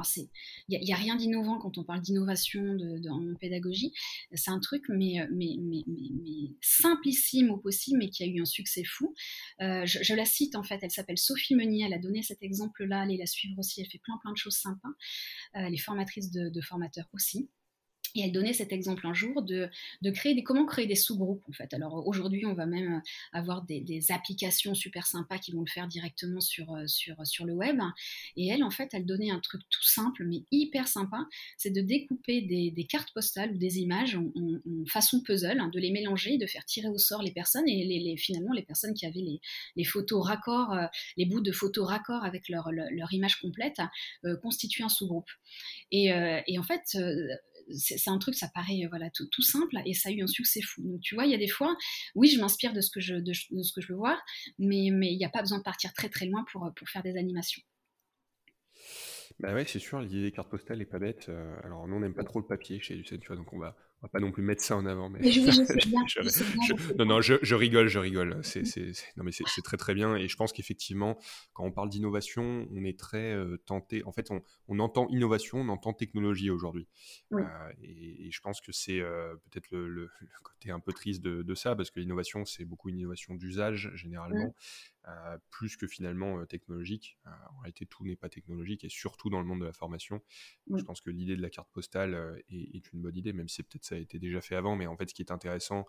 [0.69, 2.77] n'y a, a, rien d'innovant quand on parle d'innovation
[3.11, 3.93] en pédagogie.
[4.33, 8.45] C'est un truc, mais, mais, mais, mais, simplissime au possible, mais qui a eu un
[8.45, 9.15] succès fou.
[9.61, 13.01] Euh, je, la cite en fait, elle s'appelle Sophie Meunier, elle a donné cet exemple-là,
[13.01, 14.89] allez la suivre aussi, elle fait plein plein de choses sympas.
[14.89, 17.49] Euh, elle est formatrice de, de formateurs aussi.
[18.15, 19.69] Et elle donnait cet exemple un jour de,
[20.03, 21.73] de créer des, comment créer des sous-groupes en fait.
[21.75, 23.01] Alors aujourd'hui, on va même euh,
[23.33, 23.79] avoir des,
[24.11, 27.81] applications super sympas qui vont le faire directement sur, euh, sur, sur le web.
[28.37, 31.81] Et elle, en fait, elle donnait un truc tout simple mais hyper sympa, c'est de
[31.81, 34.33] découper des, cartes postales ou des images en,
[34.87, 38.53] façon puzzle, hein, de les mélanger, de faire tirer au sort les personnes et finalement
[38.53, 39.41] les personnes qui avaient les,
[39.77, 43.79] les photos raccords, euh, les bouts de photos raccords avec leur, leur, image complète,
[44.25, 45.31] euh, constituent un sous-groupe.
[45.95, 46.97] Euh, et, en fait,
[47.71, 50.83] c'est un truc, ça paraît voilà tout, simple et ça a eu un succès fou.
[50.83, 51.77] Donc tu vois, il y a des fois,
[52.15, 54.19] oui, je m'inspire de ce que je de, ce que je veux voir,
[54.59, 57.03] mais mais il n'y a pas besoin de partir très très loin pour pour faire
[57.03, 57.63] des animations.
[59.41, 61.29] Bah ouais, c'est sûr, l'idée des cartes postales est pas bête.
[61.29, 63.59] Euh, alors nous, on n'aime pas trop le papier chez Lucien, tu vois, donc on
[63.59, 65.11] va, on va pas non plus mettre ça en avant.
[65.11, 68.39] Mais, mais je, je, non, non, je, rigole, je rigole.
[68.43, 70.15] C'est, c'est, non, mais c'est, très très bien.
[70.15, 71.19] Et je pense qu'effectivement,
[71.53, 74.05] quand on parle d'innovation, on est très euh, tenté.
[74.05, 76.87] En fait, on, on, entend innovation, on entend technologie aujourd'hui.
[77.33, 77.43] Oui.
[77.43, 80.93] Euh, et, et, je pense que c'est euh, peut-être le, le, le, côté un peu
[80.93, 84.45] triste de, de ça, parce que l'innovation, c'est beaucoup une innovation d'usage généralement.
[84.45, 84.53] Oui.
[85.07, 87.19] Euh, plus que finalement euh, technologique.
[87.27, 90.21] Euh, en réalité, tout n'est pas technologique et surtout dans le monde de la formation.
[90.67, 90.81] Oui.
[90.81, 93.63] Je pense que l'idée de la carte postale est, est, une bonne idée, même si
[93.63, 94.77] peut-être ça a été déjà fait avant.
[94.77, 95.87] Mais en fait, ce qui est intéressant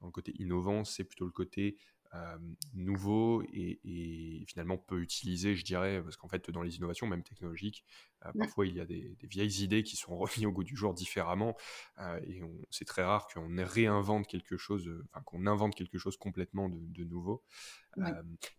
[0.00, 1.76] dans le côté innovant, c'est plutôt le côté
[2.14, 2.36] euh,
[2.74, 7.22] nouveau et, et, finalement peu utilisé, je dirais, parce qu'en fait, dans les innovations, même
[7.22, 7.86] technologiques,
[8.26, 10.76] euh, parfois il y a des, des, vieilles idées qui sont remises au goût du
[10.76, 11.56] jour différemment,
[12.00, 16.68] euh, et c'est très rare qu'on réinvente quelque chose, enfin qu'on invente quelque chose complètement
[16.68, 17.42] de, de nouveau.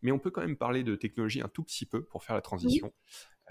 [0.01, 2.41] Mais on peut quand même parler de technologie un tout petit peu pour faire la
[2.41, 2.91] transition.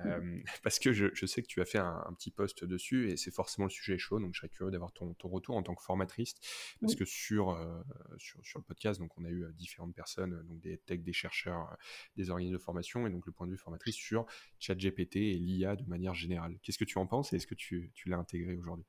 [0.07, 3.11] Euh, parce que je, je, sais que tu as fait un, un petit post dessus
[3.11, 5.62] et c'est forcément le sujet chaud, donc je serais curieux d'avoir ton, ton, retour en
[5.62, 6.35] tant que formatrice,
[6.81, 6.99] parce oui.
[6.99, 7.83] que sur, euh,
[8.19, 11.77] sur, sur, le podcast, donc on a eu différentes personnes, donc des tech, des chercheurs,
[12.17, 14.27] des organismes de formation, et donc le point de vue formatrice sur
[14.59, 16.59] ChatGPT et l'IA de manière générale.
[16.62, 18.87] Qu'est-ce que tu en penses et est-ce que tu, tu l'as intégré aujourd'hui?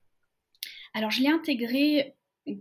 [0.93, 2.15] Alors, je l'ai intégré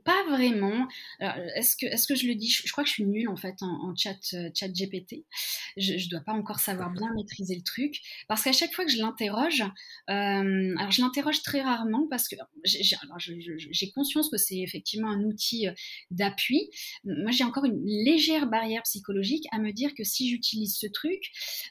[0.05, 0.87] pas vraiment.
[1.21, 2.49] Est-ce que, est que je le dis?
[2.49, 5.25] Je, crois que je suis nulle en fait en, en chat, euh, chat GPT.
[5.77, 8.01] Je ne dois pas encore savoir bien maîtriser le truc.
[8.29, 9.62] Parce qu'à chaque fois que je l'interroge,
[10.11, 15.68] euh, alors je l'interroge très rarement parce que j'ai conscience que c'est effectivement un outil
[15.68, 15.73] euh,
[16.11, 16.71] d'appui.
[17.05, 21.21] Moi, j'ai encore une légère barrière psychologique à me dire que si j'utilise ce truc,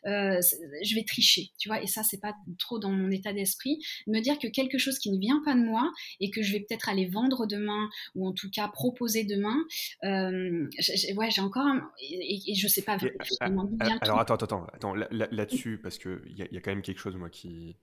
[0.06, 0.40] euh,
[0.84, 1.52] je vais tricher.
[1.58, 3.80] Tu vois, et ça, c'est pas trop dans mon état d'esprit.
[4.08, 6.60] Me dire que quelque chose qui ne vient pas de moi et que je vais
[6.60, 9.58] peut-être aller vendre demain ou en tout cas proposer demain.
[10.04, 12.98] Euh, j'ai, ouais, j'ai encore un, et, et, je sais pas.
[13.40, 16.72] Vraiment bien alors attends, attends, attends, là, là-dessus parce que il y, y, a quand
[16.72, 17.78] même quelque chose moi qui.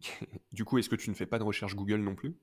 [0.52, 2.36] du coup, est-ce que tu ne fais pas de recherche Google non plus?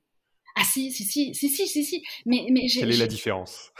[0.60, 2.04] Ah si, si, si, si, si, si, si.
[2.26, 3.72] Mais, mais Quelle est la différence?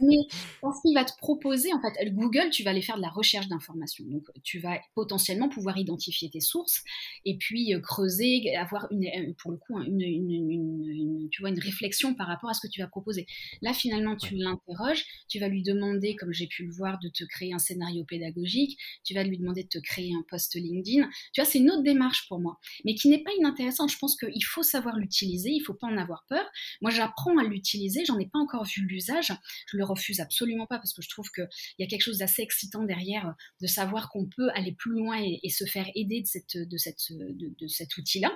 [0.00, 0.16] Mais
[0.62, 3.48] parce qu'il va te proposer, en fait, Google, tu vas aller faire de la recherche
[3.48, 4.04] d'informations.
[4.06, 6.82] Donc, tu vas potentiellement pouvoir identifier tes sources
[7.26, 11.50] et puis euh, creuser, avoir une, euh, pour le coup, une, une, une, tu vois,
[11.50, 13.26] une réflexion par rapport à ce que tu vas proposer.
[13.60, 14.40] Là, finalement, tu ouais.
[14.40, 18.04] l'interroges, tu vas lui demander, comme j'ai pu le voir, de te créer un scénario
[18.04, 21.10] pédagogique, tu vas lui demander de te créer un post LinkedIn.
[21.34, 23.90] Tu vois, c'est une autre démarche pour moi, mais qui n'est pas inintéressante.
[23.92, 26.44] Je pense qu'il faut savoir l'utiliser, il faut pas en avoir peur.
[26.80, 29.32] Moi, j'apprends à l'utiliser, j'en ai pas encore vu l'usage.
[29.70, 32.42] Je le refuse absolument pas parce que je trouve qu'il y a quelque chose d'assez
[32.42, 36.56] excitant derrière de savoir qu'on peut aller plus loin et, se faire aider de, cette,
[36.58, 38.30] de cet outil-là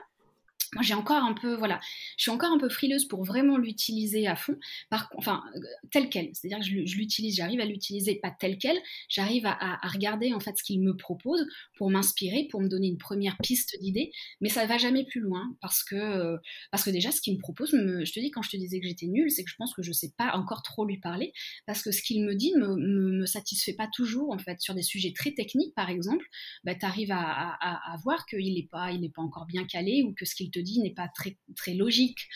[0.74, 1.80] moi j'ai encore un peu voilà.
[2.16, 4.56] Je suis encore un peu frileuse pour vraiment l'utiliser à fond.
[4.88, 8.30] Par enfin euh, tel quel c'est à dire que je, l'utilise j'arrive à l'utiliser pas
[8.30, 8.78] tel quel
[9.08, 11.44] j'arrive à, à, regarder en fait ce qu'il me propose
[11.76, 14.12] pour m'inspirer pour me donner une première piste d'idée.
[14.40, 16.36] Mais ça va jamais plus loin parce que euh,
[16.70, 18.86] parce que déjà ce qu'il me propose je te dis quand je te disais que
[18.86, 21.32] j'étais nulle c'est que je pense que je sais pas encore trop lui parler
[21.66, 24.60] parce que ce qu'il me dit me, me, me, satisfait pas toujours en fait.
[24.60, 26.24] Sur des sujets très techniques par exemple
[26.64, 29.64] bah, tu arrives à, à, à, voir qu'il n'est pas il n'est pas encore bien
[29.64, 32.28] calé ou que ce qu'il te dit n'est pas très, très logique.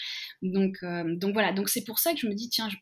[0.43, 2.77] Donc, euh, donc voilà, donc c'est pour ça que je me dis, tiens, je,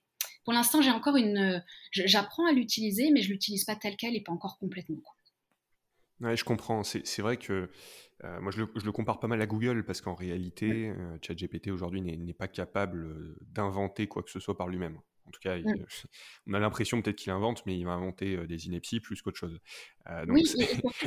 [0.44, 1.62] pour l'instant, j'ai encore une.
[1.92, 4.96] J'apprends à l'utiliser, mais je l'utilise pas tel quel et pas encore complètement.
[4.96, 5.14] Quoi.
[6.28, 6.82] Ouais, je comprends.
[6.84, 7.70] C'est vrai que
[8.24, 11.18] euh, moi, je le, je le, compare pas mal à Google parce qu'en réalité, euh,
[11.20, 14.98] ChatGPT aujourd'hui n'est pas capable d'inventer quoi que ce soit par lui-même.
[15.26, 15.84] En tout cas, il, mmh.
[16.48, 19.38] on a l'impression peut-être qu'il invente, mais il va inventer euh, des inepties plus qu'autre
[19.38, 19.58] chose.
[20.10, 20.44] Euh, donc oui,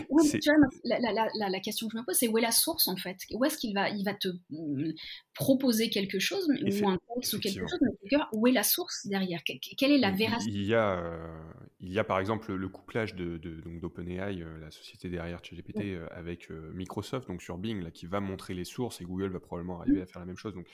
[0.10, 2.41] oui tu vois, la, la, la, la, question que je me pose, c'est où est
[2.41, 3.17] la source en fait?
[3.32, 4.93] Où est-ce qu'il va, il va te mm,
[5.34, 9.41] proposer quelque chose, ou un texte ou quelque chose, mais où est la source derrière?
[9.43, 10.51] Quelle est la véracité?
[10.56, 11.43] il y, a, euh,
[11.82, 15.93] il y a par exemple le couplage d'OpenAI, de, de, la société derrière ChatGPT, oui.
[15.95, 19.39] euh, avec Microsoft, donc sur Bing, là, qui va montrer les sources, et Google va
[19.39, 20.04] probablement arriver mmh.
[20.04, 20.54] à faire la même chose.
[20.54, 20.67] Donc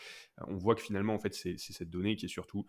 [0.48, 2.66] on voit que finalement, en fait, c'est cette donnée qui est surtout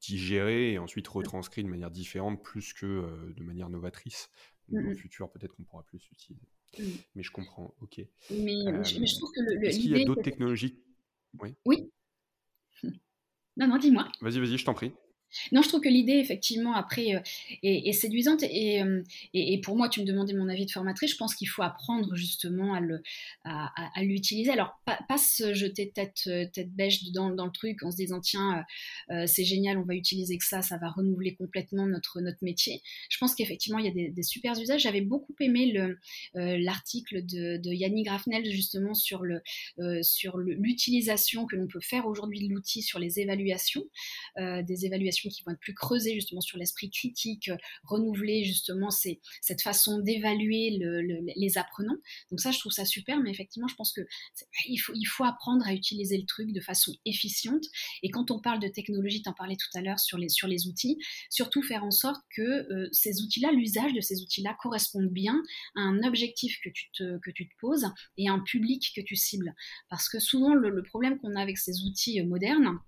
[0.00, 4.30] digéré et ensuite retranscrit de manière différente plus que euh, de manière novatrice.
[4.68, 6.48] Dans le futur, peut-être qu'on pourra plus l'utiliser.
[6.76, 6.82] Mmh.
[7.14, 8.00] Mais je comprends, ok.
[8.30, 10.82] Mais, euh, mais, je trouve que le, Est-ce qu'il y a d'autres technologies?
[11.40, 11.54] Oui.
[11.64, 11.90] Oui.
[13.58, 14.06] Non, non, dis-moi.
[14.20, 14.92] Vas-y, vas-y, je t'en prie.
[15.52, 17.20] Non, je trouve que l'idée, effectivement, après, euh,
[17.62, 18.42] est, séduisante.
[18.42, 19.02] Euh,
[19.34, 21.12] et, et, pour moi, tu me demandais mon avis de formatrice.
[21.12, 23.02] Je pense qu'il faut apprendre justement à, le,
[23.44, 24.50] à, l'utiliser.
[24.50, 28.20] Alors, pas, se jeter tête, euh, tête bêche dans, dans le truc en se disant
[28.20, 28.64] tiens,
[29.26, 32.82] c'est génial, on va utiliser que ça, ça va renouveler complètement notre, notre métier.
[33.08, 34.82] Je pense qu'effectivement, il y a des, des super usages.
[34.82, 35.72] J'avais beaucoup aimé
[36.34, 39.24] l'article de, de, Yannick Grafnel justement sur
[40.36, 43.84] l'utilisation que l'on peut faire aujourd'hui de l'outil sur les évaluations,
[44.38, 49.62] des évaluations qui vont être plus creusées justement sur l'esprit critique, euh, renouveler justement cette
[49.62, 50.78] façon d'évaluer
[51.36, 51.96] les apprenants.
[52.30, 54.02] Donc ça, je trouve ça super, mais effectivement, je pense que
[54.68, 57.64] il faut, apprendre à utiliser le truc de façon efficiente.
[58.02, 60.46] Et quand on parle de technologie, tu en parlais tout à l'heure sur les, sur
[60.46, 60.98] les outils,
[61.30, 65.42] surtout faire en sorte que euh, ces outils-là, l'usage de ces outils-là corresponde bien
[65.74, 69.00] à un objectif que tu te, que tu te poses et à un public que
[69.00, 69.54] tu cibles.
[69.88, 72.78] Parce que souvent, le problème qu'on a avec ces outils euh, modernes,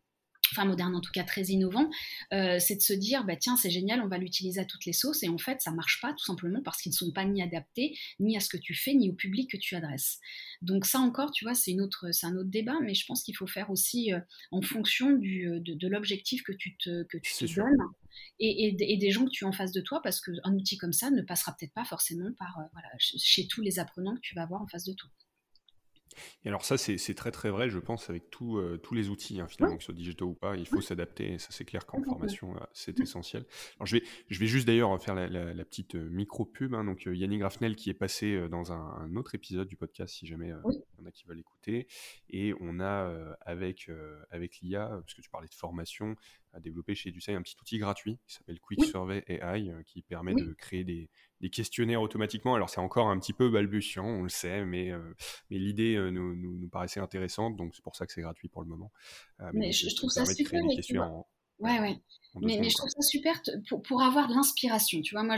[0.53, 1.91] enfin moderne en tout cas très innovant,
[2.33, 4.93] euh, c'est de se dire bah tiens c'est génial, on va l'utiliser à toutes les
[4.93, 7.43] sauces et en fait ça marche pas tout simplement parce qu'ils ne sont pas ni
[7.43, 10.19] adaptés ni à ce que tu fais ni au public que tu adresses.
[10.63, 13.23] Donc ça encore tu vois c'est une autre c'est un autre débat mais je pense
[13.23, 17.19] qu'il faut faire aussi euh, en fonction du, euh, de, l'objectif que tu te que
[17.19, 17.77] tu te donnes
[18.41, 20.93] et, et, des gens que tu as en face de toi parce qu'un outil comme
[20.93, 24.43] ça ne passera peut-être pas forcément par voilà, chez tous les apprenants que tu vas
[24.43, 25.09] avoir en face de toi.
[26.44, 29.46] Et alors ça, c'est très très vrai, je pense, avec euh, tous les outils, hein,
[29.48, 32.02] finalement, que ce soit digitaux ou pas, il faut s'adapter, et ça c'est clair qu'en
[32.02, 33.44] formation, euh, c'est essentiel.
[33.76, 37.40] Alors je vais, je vais juste d'ailleurs faire la, petite euh, micro-pub, hein, donc Yannick
[37.40, 41.07] Grafnel qui est passé dans un, autre épisode du podcast, si jamais il y en
[41.07, 41.88] a qui veulent écouter,
[42.31, 43.90] et on a avec,
[44.31, 46.16] avec l'IA, parce que tu parlais de formation,
[46.53, 50.35] a développé chez Ducey un petit outil gratuit qui s'appelle Quick Survey AI, qui permet
[50.35, 51.09] de créer des,
[51.41, 52.55] des questionnaires automatiquement.
[52.55, 55.15] Alors c'est encore un petit peu balbutiant, on le sait, mais, euh,
[55.51, 58.63] mais l'idée euh, nous, nous, paraissait intéressante, donc c'est pour ça que c'est gratuit pour
[58.63, 58.93] le moment.
[59.41, 60.63] Euh, mais, je, trouve ça super.
[61.59, 62.01] Ouais, ouais.
[62.40, 65.01] Mais, mais, je trouve ça super pour, pour avoir de l'inspiration.
[65.01, 65.37] Tu vois, moi,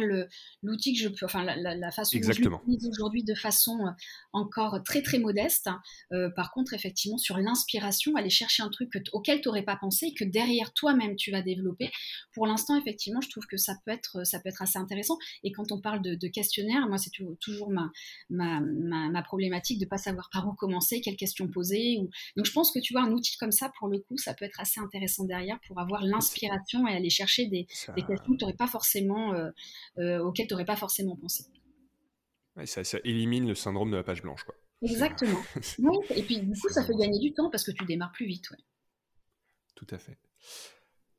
[0.63, 2.57] l'outil que je peux, enfin, la, la, façon Exactement.
[2.57, 3.91] dont j'utilise aujourd'hui de façon euh,
[4.33, 5.69] encore très, très modeste.
[5.69, 5.81] Hein,
[6.13, 10.07] euh, par contre, effectivement, sur l'inspiration, aller chercher un truc auquel tu n'aurais pas pensé
[10.07, 11.91] et que derrière toi-même tu vas développer.
[12.35, 15.17] Pour l'instant, effectivement, je trouve que ça peut être, ça peut être assez intéressant.
[15.43, 17.91] Et quand on parle de, de questionnaire, moi, c'est toujours ma,
[18.29, 21.99] ma, ma, problématique de ne pas savoir par où commencer, quelles questions poser.
[21.99, 22.11] Ou...
[22.37, 24.45] Donc, je pense que tu vois, un outil comme ça, pour le coup, ça peut
[24.45, 29.33] être assez intéressant derrière pour avoir l'inspiration et aller chercher des, questions que pas forcément,
[29.35, 29.51] euh,
[29.99, 31.45] euh, auxquelles tu n'aurais pas forcément pensé.
[32.65, 34.45] ça, élimine le syndrome de la page blanche.
[34.45, 34.55] Quoi.
[34.83, 35.41] Exactement.
[36.11, 38.49] et puis du coup, ça fait gagner du temps parce que tu démarres plus vite.
[39.75, 40.19] Tout à fait.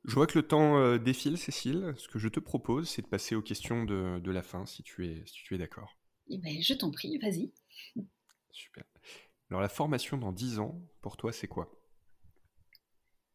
[0.04, 1.94] Je vois que le temps euh, défile, Cécile.
[1.96, 4.82] Ce que je te propose, c'est de passer aux questions de, de, la fin, si
[4.82, 5.96] tu es, si tu es d'accord.
[6.28, 7.52] Eh ben, je t'en prie, vas-y.
[8.50, 8.84] Super.
[9.50, 11.70] Alors, la formation dans 10 ans, pour toi, c'est quoi?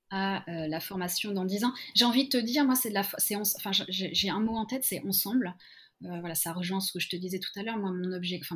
[0.09, 1.73] À euh, la formation dans 10 ans.
[1.95, 5.03] J'ai envie de te dire, moi, c'est la, enfin, j'ai un mot en tête, c'est
[5.05, 5.53] ensemble.
[6.05, 7.77] Euh, voilà, ça rejoint ce que je te disais tout à l'heure.
[7.77, 8.51] Moi, mon objectif,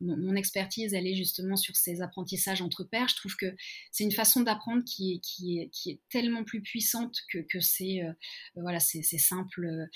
[0.00, 3.06] mon expertise, elle est justement sur ces apprentissages entre pairs.
[3.08, 3.54] Je trouve que
[3.92, 8.12] c'est une façon d'apprendre qui est, tellement plus puissante que, que ces, euh,
[8.56, 9.86] voilà, ces, simples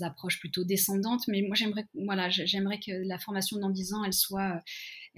[0.00, 1.26] approches plutôt descendantes.
[1.26, 4.62] Mais moi, j'aimerais, voilà, j'aimerais que la formation dans 10 ans, elle soit,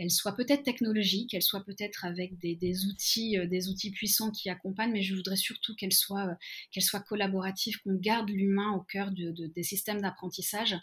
[0.01, 4.49] elle soit peut-être technologique, elle soit peut-être avec des, outils, euh, des outils puissants qui
[4.49, 6.35] accompagnent, mais je voudrais surtout qu'elle soit, euh,
[6.71, 10.75] qu'elle soit collaborative, qu'on garde l'humain au cœur des systèmes d'apprentissage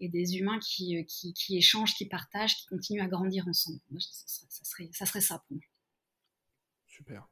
[0.00, 3.78] et des humains qui, euh, qui, échangent, qui partagent, qui continuent à grandir ensemble.
[3.98, 5.66] Ça serait, ça serait ça pour moi.
[6.86, 7.28] Super.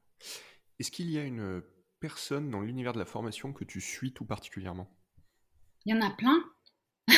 [0.78, 1.62] Est-ce qu'il y a une
[2.00, 4.94] personne dans l'univers de la formation que tu suis tout particulièrement?
[5.86, 6.44] Il y en a plein.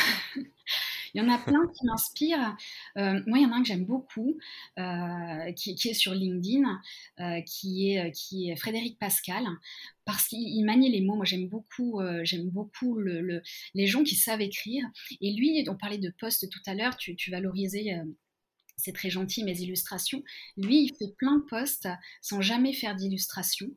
[1.13, 2.57] Il y en a plein qui m'inspirent.
[2.97, 4.37] Euh, moi, il y en a un que j'aime beaucoup,
[4.79, 6.63] euh, qui, est sur LinkedIn,
[7.19, 9.45] euh, qui, est, qui est Frédéric Pascal,
[10.05, 11.15] parce qu'il manie les mots.
[11.15, 13.41] Moi, j'aime beaucoup, j'aime beaucoup le,
[13.73, 14.85] les gens qui savent écrire.
[15.21, 17.95] Et lui, on parlait de poste tout à l'heure, tu valorisais
[18.77, 20.23] c'est très gentil, mes illustrations.
[20.57, 21.87] Lui, il fait plein de posts
[22.21, 23.69] sans jamais faire d'illustration.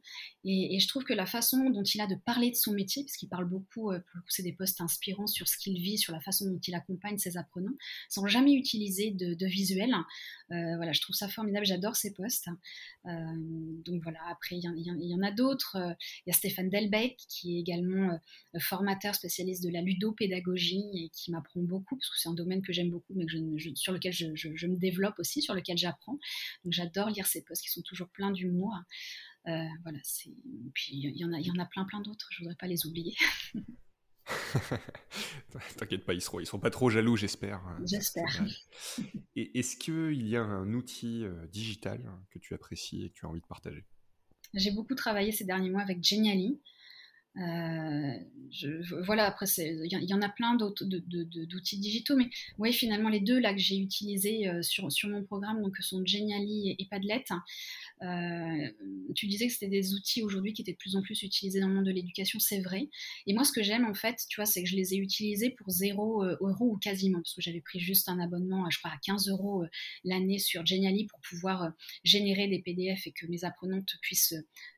[0.49, 3.17] Et, je trouve que la façon dont il a de parler de son métier, parce
[3.17, 6.47] qu'il parle beaucoup, euh, c'est des posts inspirants sur ce qu'il vit, sur la façon
[6.47, 7.75] dont il accompagne ses apprenants,
[8.09, 9.93] sans jamais utiliser de, de visuel.
[10.53, 12.49] Euh, voilà, je trouve ça formidable, j'adore ces posts.
[13.07, 13.11] Euh,
[13.85, 15.77] donc voilà, après, il y, en a d'autres.
[16.27, 18.21] Il y a Stéphane Delbecq, qui est également
[18.61, 22.73] formateur spécialiste de la ludopédagogie et qui m'apprend beaucoup, parce que c'est un domaine que
[22.73, 23.27] j'aime beaucoup, mais
[23.75, 26.19] sur lequel je, je me développe aussi, sur lequel j'apprends.
[26.65, 28.75] Donc j'adore lire ces posts qui sont toujours pleins d'humour.
[29.47, 30.35] Euh, voilà, c'est.
[30.75, 32.29] Puis il y en a, il y en a plein, plein d'autres.
[32.33, 33.15] Je voudrais pas les oublier.
[35.77, 37.63] T'inquiète pas, ils seront, ils sont pas trop jaloux, j'espère.
[37.85, 38.45] J'espère.
[39.37, 43.29] Et est-ce qu'il y a un outil digital que tu apprécies et que tu as
[43.29, 43.85] envie de partager?
[44.55, 46.61] J'ai beaucoup travaillé ces derniers mois avec Genially.
[47.39, 48.19] Euh,
[49.05, 53.39] voilà, après, il y, en a plein d'autres d'outils digitaux, mais oui, finalement, les deux
[53.39, 57.25] là que j'ai utilisés euh, sur, mon programme, donc sont Genially et, Padlet.
[58.03, 58.71] Euh,
[59.15, 61.69] tu disais que c'était des outils aujourd'hui qui étaient de plus en plus utilisés dans
[61.69, 62.89] le monde de l'éducation, c'est vrai.
[63.27, 65.51] Et moi, ce que j'aime en fait, tu vois, c'est que je les ai utilisés
[65.51, 68.99] pour 0 euros ou quasiment, parce que j'avais pris juste un abonnement, je crois, à
[69.05, 69.65] 15 euros
[70.05, 71.73] l'année sur Genially pour pouvoir
[72.05, 74.35] générer des PDF et que mes apprenantes puissent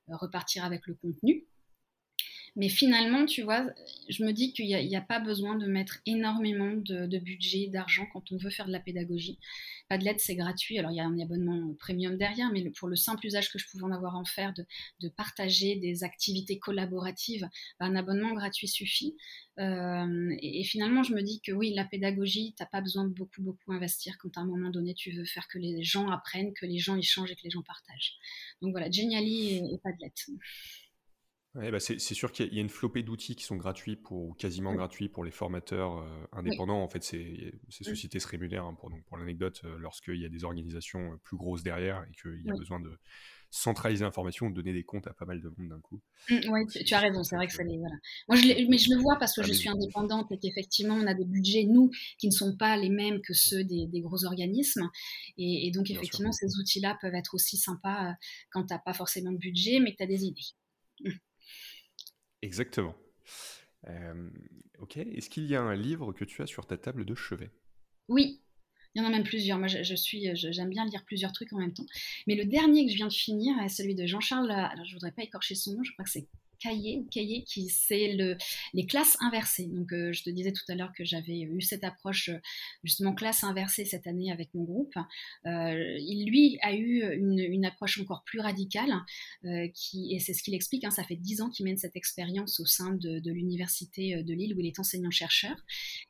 [0.09, 1.47] repartir avec le contenu.
[2.59, 3.71] Mais finalement, tu vois,
[4.09, 8.33] je me dis qu'il n'y a, pas besoin de mettre énormément de, budget, d'argent quand
[8.33, 9.39] on veut faire de la pédagogie.
[9.89, 10.77] Padlet, c'est gratuit.
[10.77, 13.67] Alors, il y a un abonnement premium derrière, mais pour le simple usage que je
[13.69, 17.49] pouvais en avoir en faire, de, partager des activités collaboratives,
[17.79, 19.17] bah, un abonnement gratuit suffit.
[19.61, 23.15] Euh, et, finalement, je me dis que oui, la pédagogie, tu n'as pas besoin de
[23.15, 26.53] beaucoup, beaucoup investir quand à un moment donné, tu veux faire que les gens apprennent,
[26.55, 28.17] que les gens échangent et que les gens partagent.
[28.63, 30.13] Donc voilà, Genially et, et Padlet.
[31.59, 34.75] Bah, c'est sûr qu'il y a une flopée d'outils qui sont gratuits pour, ou quasiment
[34.75, 36.83] gratuits pour les formateurs euh, indépendants.
[36.83, 40.45] En fait, ces, sociétés se rémunèrent, hein, pour, pour l'anecdote, euh, lorsqu'il y a des
[40.45, 42.97] organisations euh, plus grosses derrière et qu'il y a besoin de
[43.51, 46.01] centraliser l'information, de donner des comptes à pas mal de monde d'un coup.
[46.31, 47.79] Mmh, oui, tu, as raison, c'est vrai que ça les...
[47.79, 47.97] Voilà.
[48.29, 51.15] Moi, je mais je le vois parce que je suis indépendante et qu'effectivement, on a
[51.15, 54.89] des budgets, nous, qui ne sont pas les mêmes que ceux des, gros organismes.
[55.39, 58.15] Et, donc, effectivement, ces outils-là peuvent être aussi sympas
[58.51, 61.17] quand tu n'as pas forcément de budget, mais que tu as des idées.
[62.43, 62.95] Exactement.
[64.79, 64.97] ok.
[64.97, 67.51] Est-ce qu'il y a un livre que tu as sur ta table de chevet?
[68.09, 68.41] Oui,
[68.95, 69.59] il y en a même plusieurs.
[69.59, 71.87] Moi, je, suis, j'aime bien lire plusieurs trucs en même temps.
[72.27, 74.51] Mais le dernier que je viens de finir est celui de Jean-Charles.
[74.51, 75.83] Alors, je voudrais pas écorcher son nom.
[75.83, 76.27] Je crois que c'est
[76.61, 78.37] cahier, cahier qui c'est le,
[78.75, 79.67] les classes inversées.
[79.67, 82.39] Donc, euh, je te disais tout à l'heure que j'avais eu cette approche euh,
[82.85, 84.95] justement classe inversée cette année avec mon groupe.
[85.47, 88.93] Euh, il lui a eu une, approche encore plus radicale,
[89.75, 90.85] qui, et c'est ce qu'il explique.
[90.85, 94.55] Hein, ça fait dix ans qu'il mène cette expérience au sein de, l'université de Lille
[94.55, 95.57] où il est enseignant-chercheur.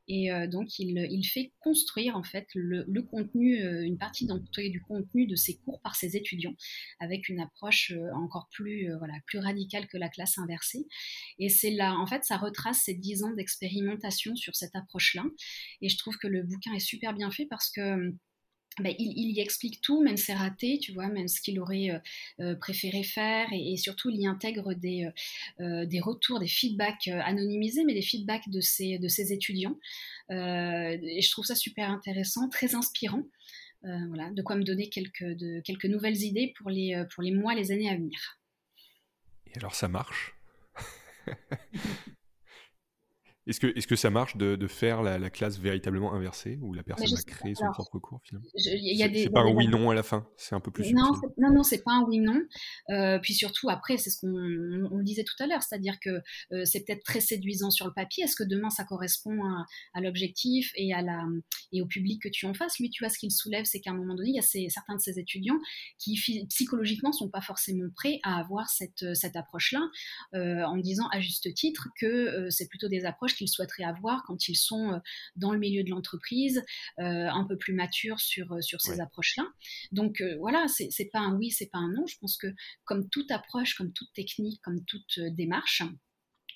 [0.07, 5.57] Et donc, il, fait construire en fait le, contenu, une partie du contenu de ses
[5.57, 6.55] cours par ses étudiants,
[7.01, 10.87] avec une approche encore plus, voilà, plus radicale que la classe inversée.
[11.39, 15.25] Et c'est là, en fait, ça retrace ces dix ans d'expérimentation sur cette approche-là.
[15.83, 18.13] Et je trouve que le bouquin est super bien fait parce que
[18.81, 21.99] ben, il, y explique tout, même ses ratés, tu vois, même ce qu'il aurait euh,
[22.41, 25.09] euh, préféré faire, et, surtout il y intègre des,
[25.61, 29.77] euh, des retours, des feedbacks anonymisés, mais des feedbacks de ses, de ses étudiants.
[30.31, 33.23] et je trouve ça super intéressant, très inspirant.
[33.83, 37.55] voilà, de quoi me donner quelques, de, quelques nouvelles idées pour les, pour les mois,
[37.55, 38.38] les années à venir.
[39.59, 40.37] Alors ça marche
[43.49, 47.17] Est-ce que, est que ça marche de, faire la, classe véritablement inversée où la personne
[47.17, 48.47] a créé son propre cours finalement?
[48.55, 51.83] C'est pas un oui-non à la fin, c'est un peu plus Non, non, non, c'est
[51.83, 52.43] pas un oui-non.
[52.91, 56.21] Euh, puis surtout, après, c'est ce qu'on disait tout à l'heure, c'est-à-dire que
[56.53, 58.25] euh, c'est peut-être très séduisant sur le papier.
[58.25, 59.39] Est-ce que demain ça correspond
[59.95, 61.25] à, l'objectif et, à la,
[61.73, 62.79] et au public que tu en fasses?
[62.79, 64.97] Lui, tu vois, ce qu'il soulève, c'est qu'à un moment donné, il y a certains
[64.97, 65.59] de ses étudiants
[65.99, 69.81] qui psychologiquement sont pas forcément prêts à avoir cette, cette approche-là,
[70.35, 74.49] euh, en disant à juste titre que c'est plutôt des approches qu'ils souhaiteraient avoir quand
[74.49, 74.99] ils sont euh,
[75.37, 76.65] dans le milieu de l'entreprise,
[76.99, 79.47] euh, un peu plus matures sur, euh, sur ces approches-là.
[79.93, 82.07] Donc voilà, c'est pas un oui, c'est pas un non.
[82.07, 82.49] Je pense que
[82.85, 85.83] comme toute approche, comme toute technique, comme toute démarche,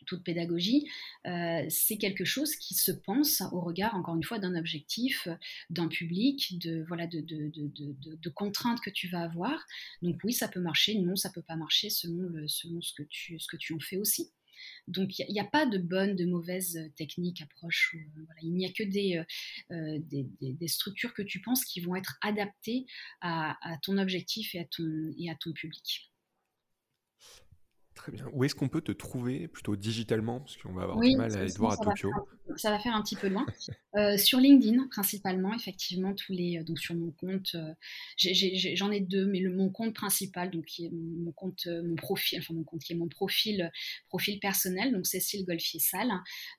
[0.07, 0.89] toute pédagogie,
[1.25, 5.29] c'est quelque chose qui se pense au regard, encore une fois, d'un objectif,
[5.71, 9.65] d'un public, de, voilà, de, de, de, contraintes que tu vas avoir.
[10.03, 13.05] Donc oui, ça peut marcher, non, ça peut pas marcher selon, le, selon ce, que
[13.05, 14.33] tu, ce que tu en fais aussi.
[14.89, 17.95] Donc il n'y a, pas de bonne, de mauvaise euh, technique, approche.
[17.95, 22.19] Euh, il n'y a que euh, des, des, structures que tu penses qui vont être
[22.23, 22.87] adaptées
[23.21, 26.13] à, ton objectif et à ton, et à ton public.
[27.95, 28.27] Très bien.
[28.33, 31.41] Où est-ce qu'on peut te trouver plutôt digitalement Parce qu'on va avoir du mal à
[31.41, 32.11] aller te voir à Tokyo?
[32.57, 33.47] Ça va faire un petit peu loin.
[33.95, 37.75] Euh, sur LinkedIn, principalement, effectivement, tous les, euh, donc sur mon compte, euh,
[38.17, 42.39] j'en ai, deux, mais le, mon compte principal, donc qui est mon, compte, mon profil,
[42.39, 43.71] enfin mon compte qui est mon profil,
[44.09, 46.11] profil personnel, donc Cécile Golfier Salle,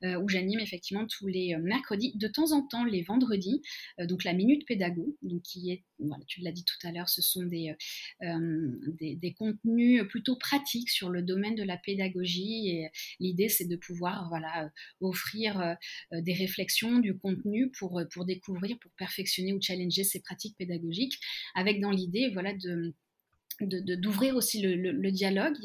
[0.03, 3.61] où j'anime effectivement tous les mercredis, de temps en temps les vendredis,
[3.99, 5.83] donc la minute pédago, donc qui est,
[6.27, 7.73] tu l'as dit tout à l'heure, ce sont des,
[8.21, 13.75] des, des, contenus plutôt pratiques sur le domaine de la pédagogie, et l'idée c'est de
[13.75, 14.69] pouvoir voilà
[15.01, 15.72] offrir
[16.11, 21.19] des réflexions, du contenu pour, euh, pour découvrir, pour perfectionner ou challenger ces pratiques pédagogiques,
[21.55, 22.93] avec dans l'idée voilà, de
[23.61, 25.57] d'ouvrir aussi le, dialogue,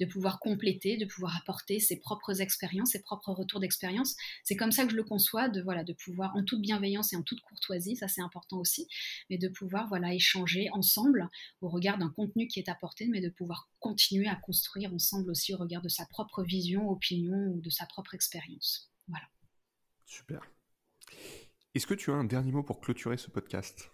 [0.00, 4.16] de pouvoir compléter, de pouvoir apporter ses propres expériences, ses propres retours d'expérience.
[4.42, 7.16] C'est comme ça que je le conçois, de, voilà, de pouvoir, en toute bienveillance et
[7.16, 8.88] en toute courtoisie, ça c'est important aussi,
[9.28, 11.28] mais de pouvoir voilà, échanger ensemble
[11.60, 15.54] au regard d'un contenu qui est apporté, mais de pouvoir continuer à construire ensemble aussi
[15.54, 18.90] au regard de sa propre vision, opinion ou de sa propre expérience.
[19.08, 19.26] Voilà.
[20.10, 20.40] Super.
[21.76, 23.92] Est-ce que tu as un dernier mot pour clôturer ce podcast?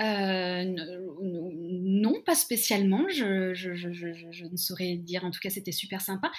[0.00, 0.64] Euh,
[1.22, 3.08] non, pas spécialement.
[3.08, 5.24] Je, ne saurais dire.
[5.24, 6.30] En tout cas, c'était super sympa.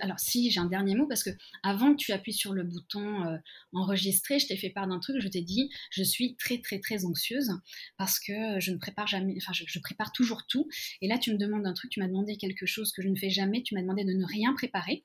[0.00, 1.30] alors, si, j'ai un dernier mot parce que
[1.62, 3.36] avant que tu appuies sur le bouton euh,
[3.72, 5.20] enregistrer, je t'ai fait part d'un truc.
[5.20, 7.52] Je t'ai dit, je suis très, très, très anxieuse
[7.98, 9.36] parce que je ne prépare jamais.
[9.36, 10.68] Enfin, je, prépare toujours tout.
[11.02, 11.92] Et là, tu me demandes un truc.
[11.92, 13.62] Tu m'as demandé quelque chose que je ne fais jamais.
[13.62, 15.04] Tu m'as demandé de ne rien préparer.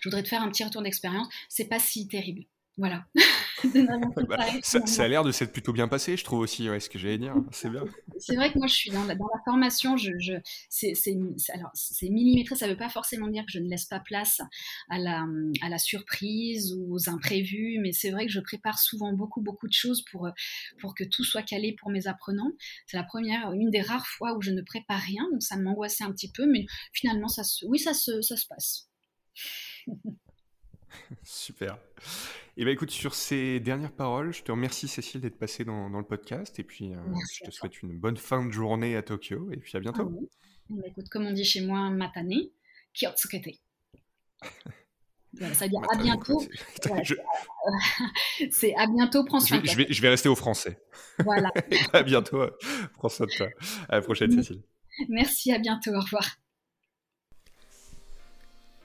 [0.00, 1.28] Je voudrais te faire un petit retour d'expérience.
[1.48, 2.44] C'est pas si terrible.
[2.78, 3.04] Voilà.
[4.28, 6.96] Bah, ça, a l'air de s'être plutôt bien passé, je trouve aussi, ouais, ce que
[6.96, 7.34] j'allais dire.
[7.50, 7.82] C'est bien.
[8.20, 10.12] C'est vrai que moi, je suis dans la, formation, je,
[10.68, 10.94] c'est
[12.02, 14.40] millimétré, ça ne veut pas forcément dire que je ne laisse pas place
[14.90, 15.26] à la,
[15.60, 19.66] à la surprise ou aux imprévus, mais c'est vrai que je prépare souvent beaucoup, beaucoup
[19.66, 20.28] de choses pour,
[20.80, 22.52] pour que tout soit calé pour mes apprenants.
[22.86, 26.04] C'est la première, une des rares fois où je ne prépare rien, donc ça m'angoissait
[26.04, 28.87] un petit peu, mais finalement, ça oui, ça se, ça se passe.
[31.22, 31.78] Super.
[32.56, 35.88] Et eh bien écoute, sur ces dernières paroles, je te remercie Cécile d'être passée dans,
[35.88, 36.98] le podcast et puis euh,
[37.34, 40.10] je te souhaite une bonne fin de journée à Tokyo et puis à bientôt.
[40.12, 40.26] Ah
[40.70, 42.34] eh ben, écoute, comme on dit chez moi, matane,
[42.94, 43.60] kyotsukete.
[45.34, 46.42] Voilà, ça veut dire à bientôt.
[48.50, 49.72] C'est à bientôt, prends soin de toi.
[49.72, 50.80] Je vais, je vais rester au français.
[51.18, 51.52] Voilà.
[51.92, 52.46] à bientôt,
[52.94, 53.48] prends soin de toi.
[53.90, 54.62] À la prochaine, Cécile.
[55.10, 56.38] Merci, à bientôt, au revoir.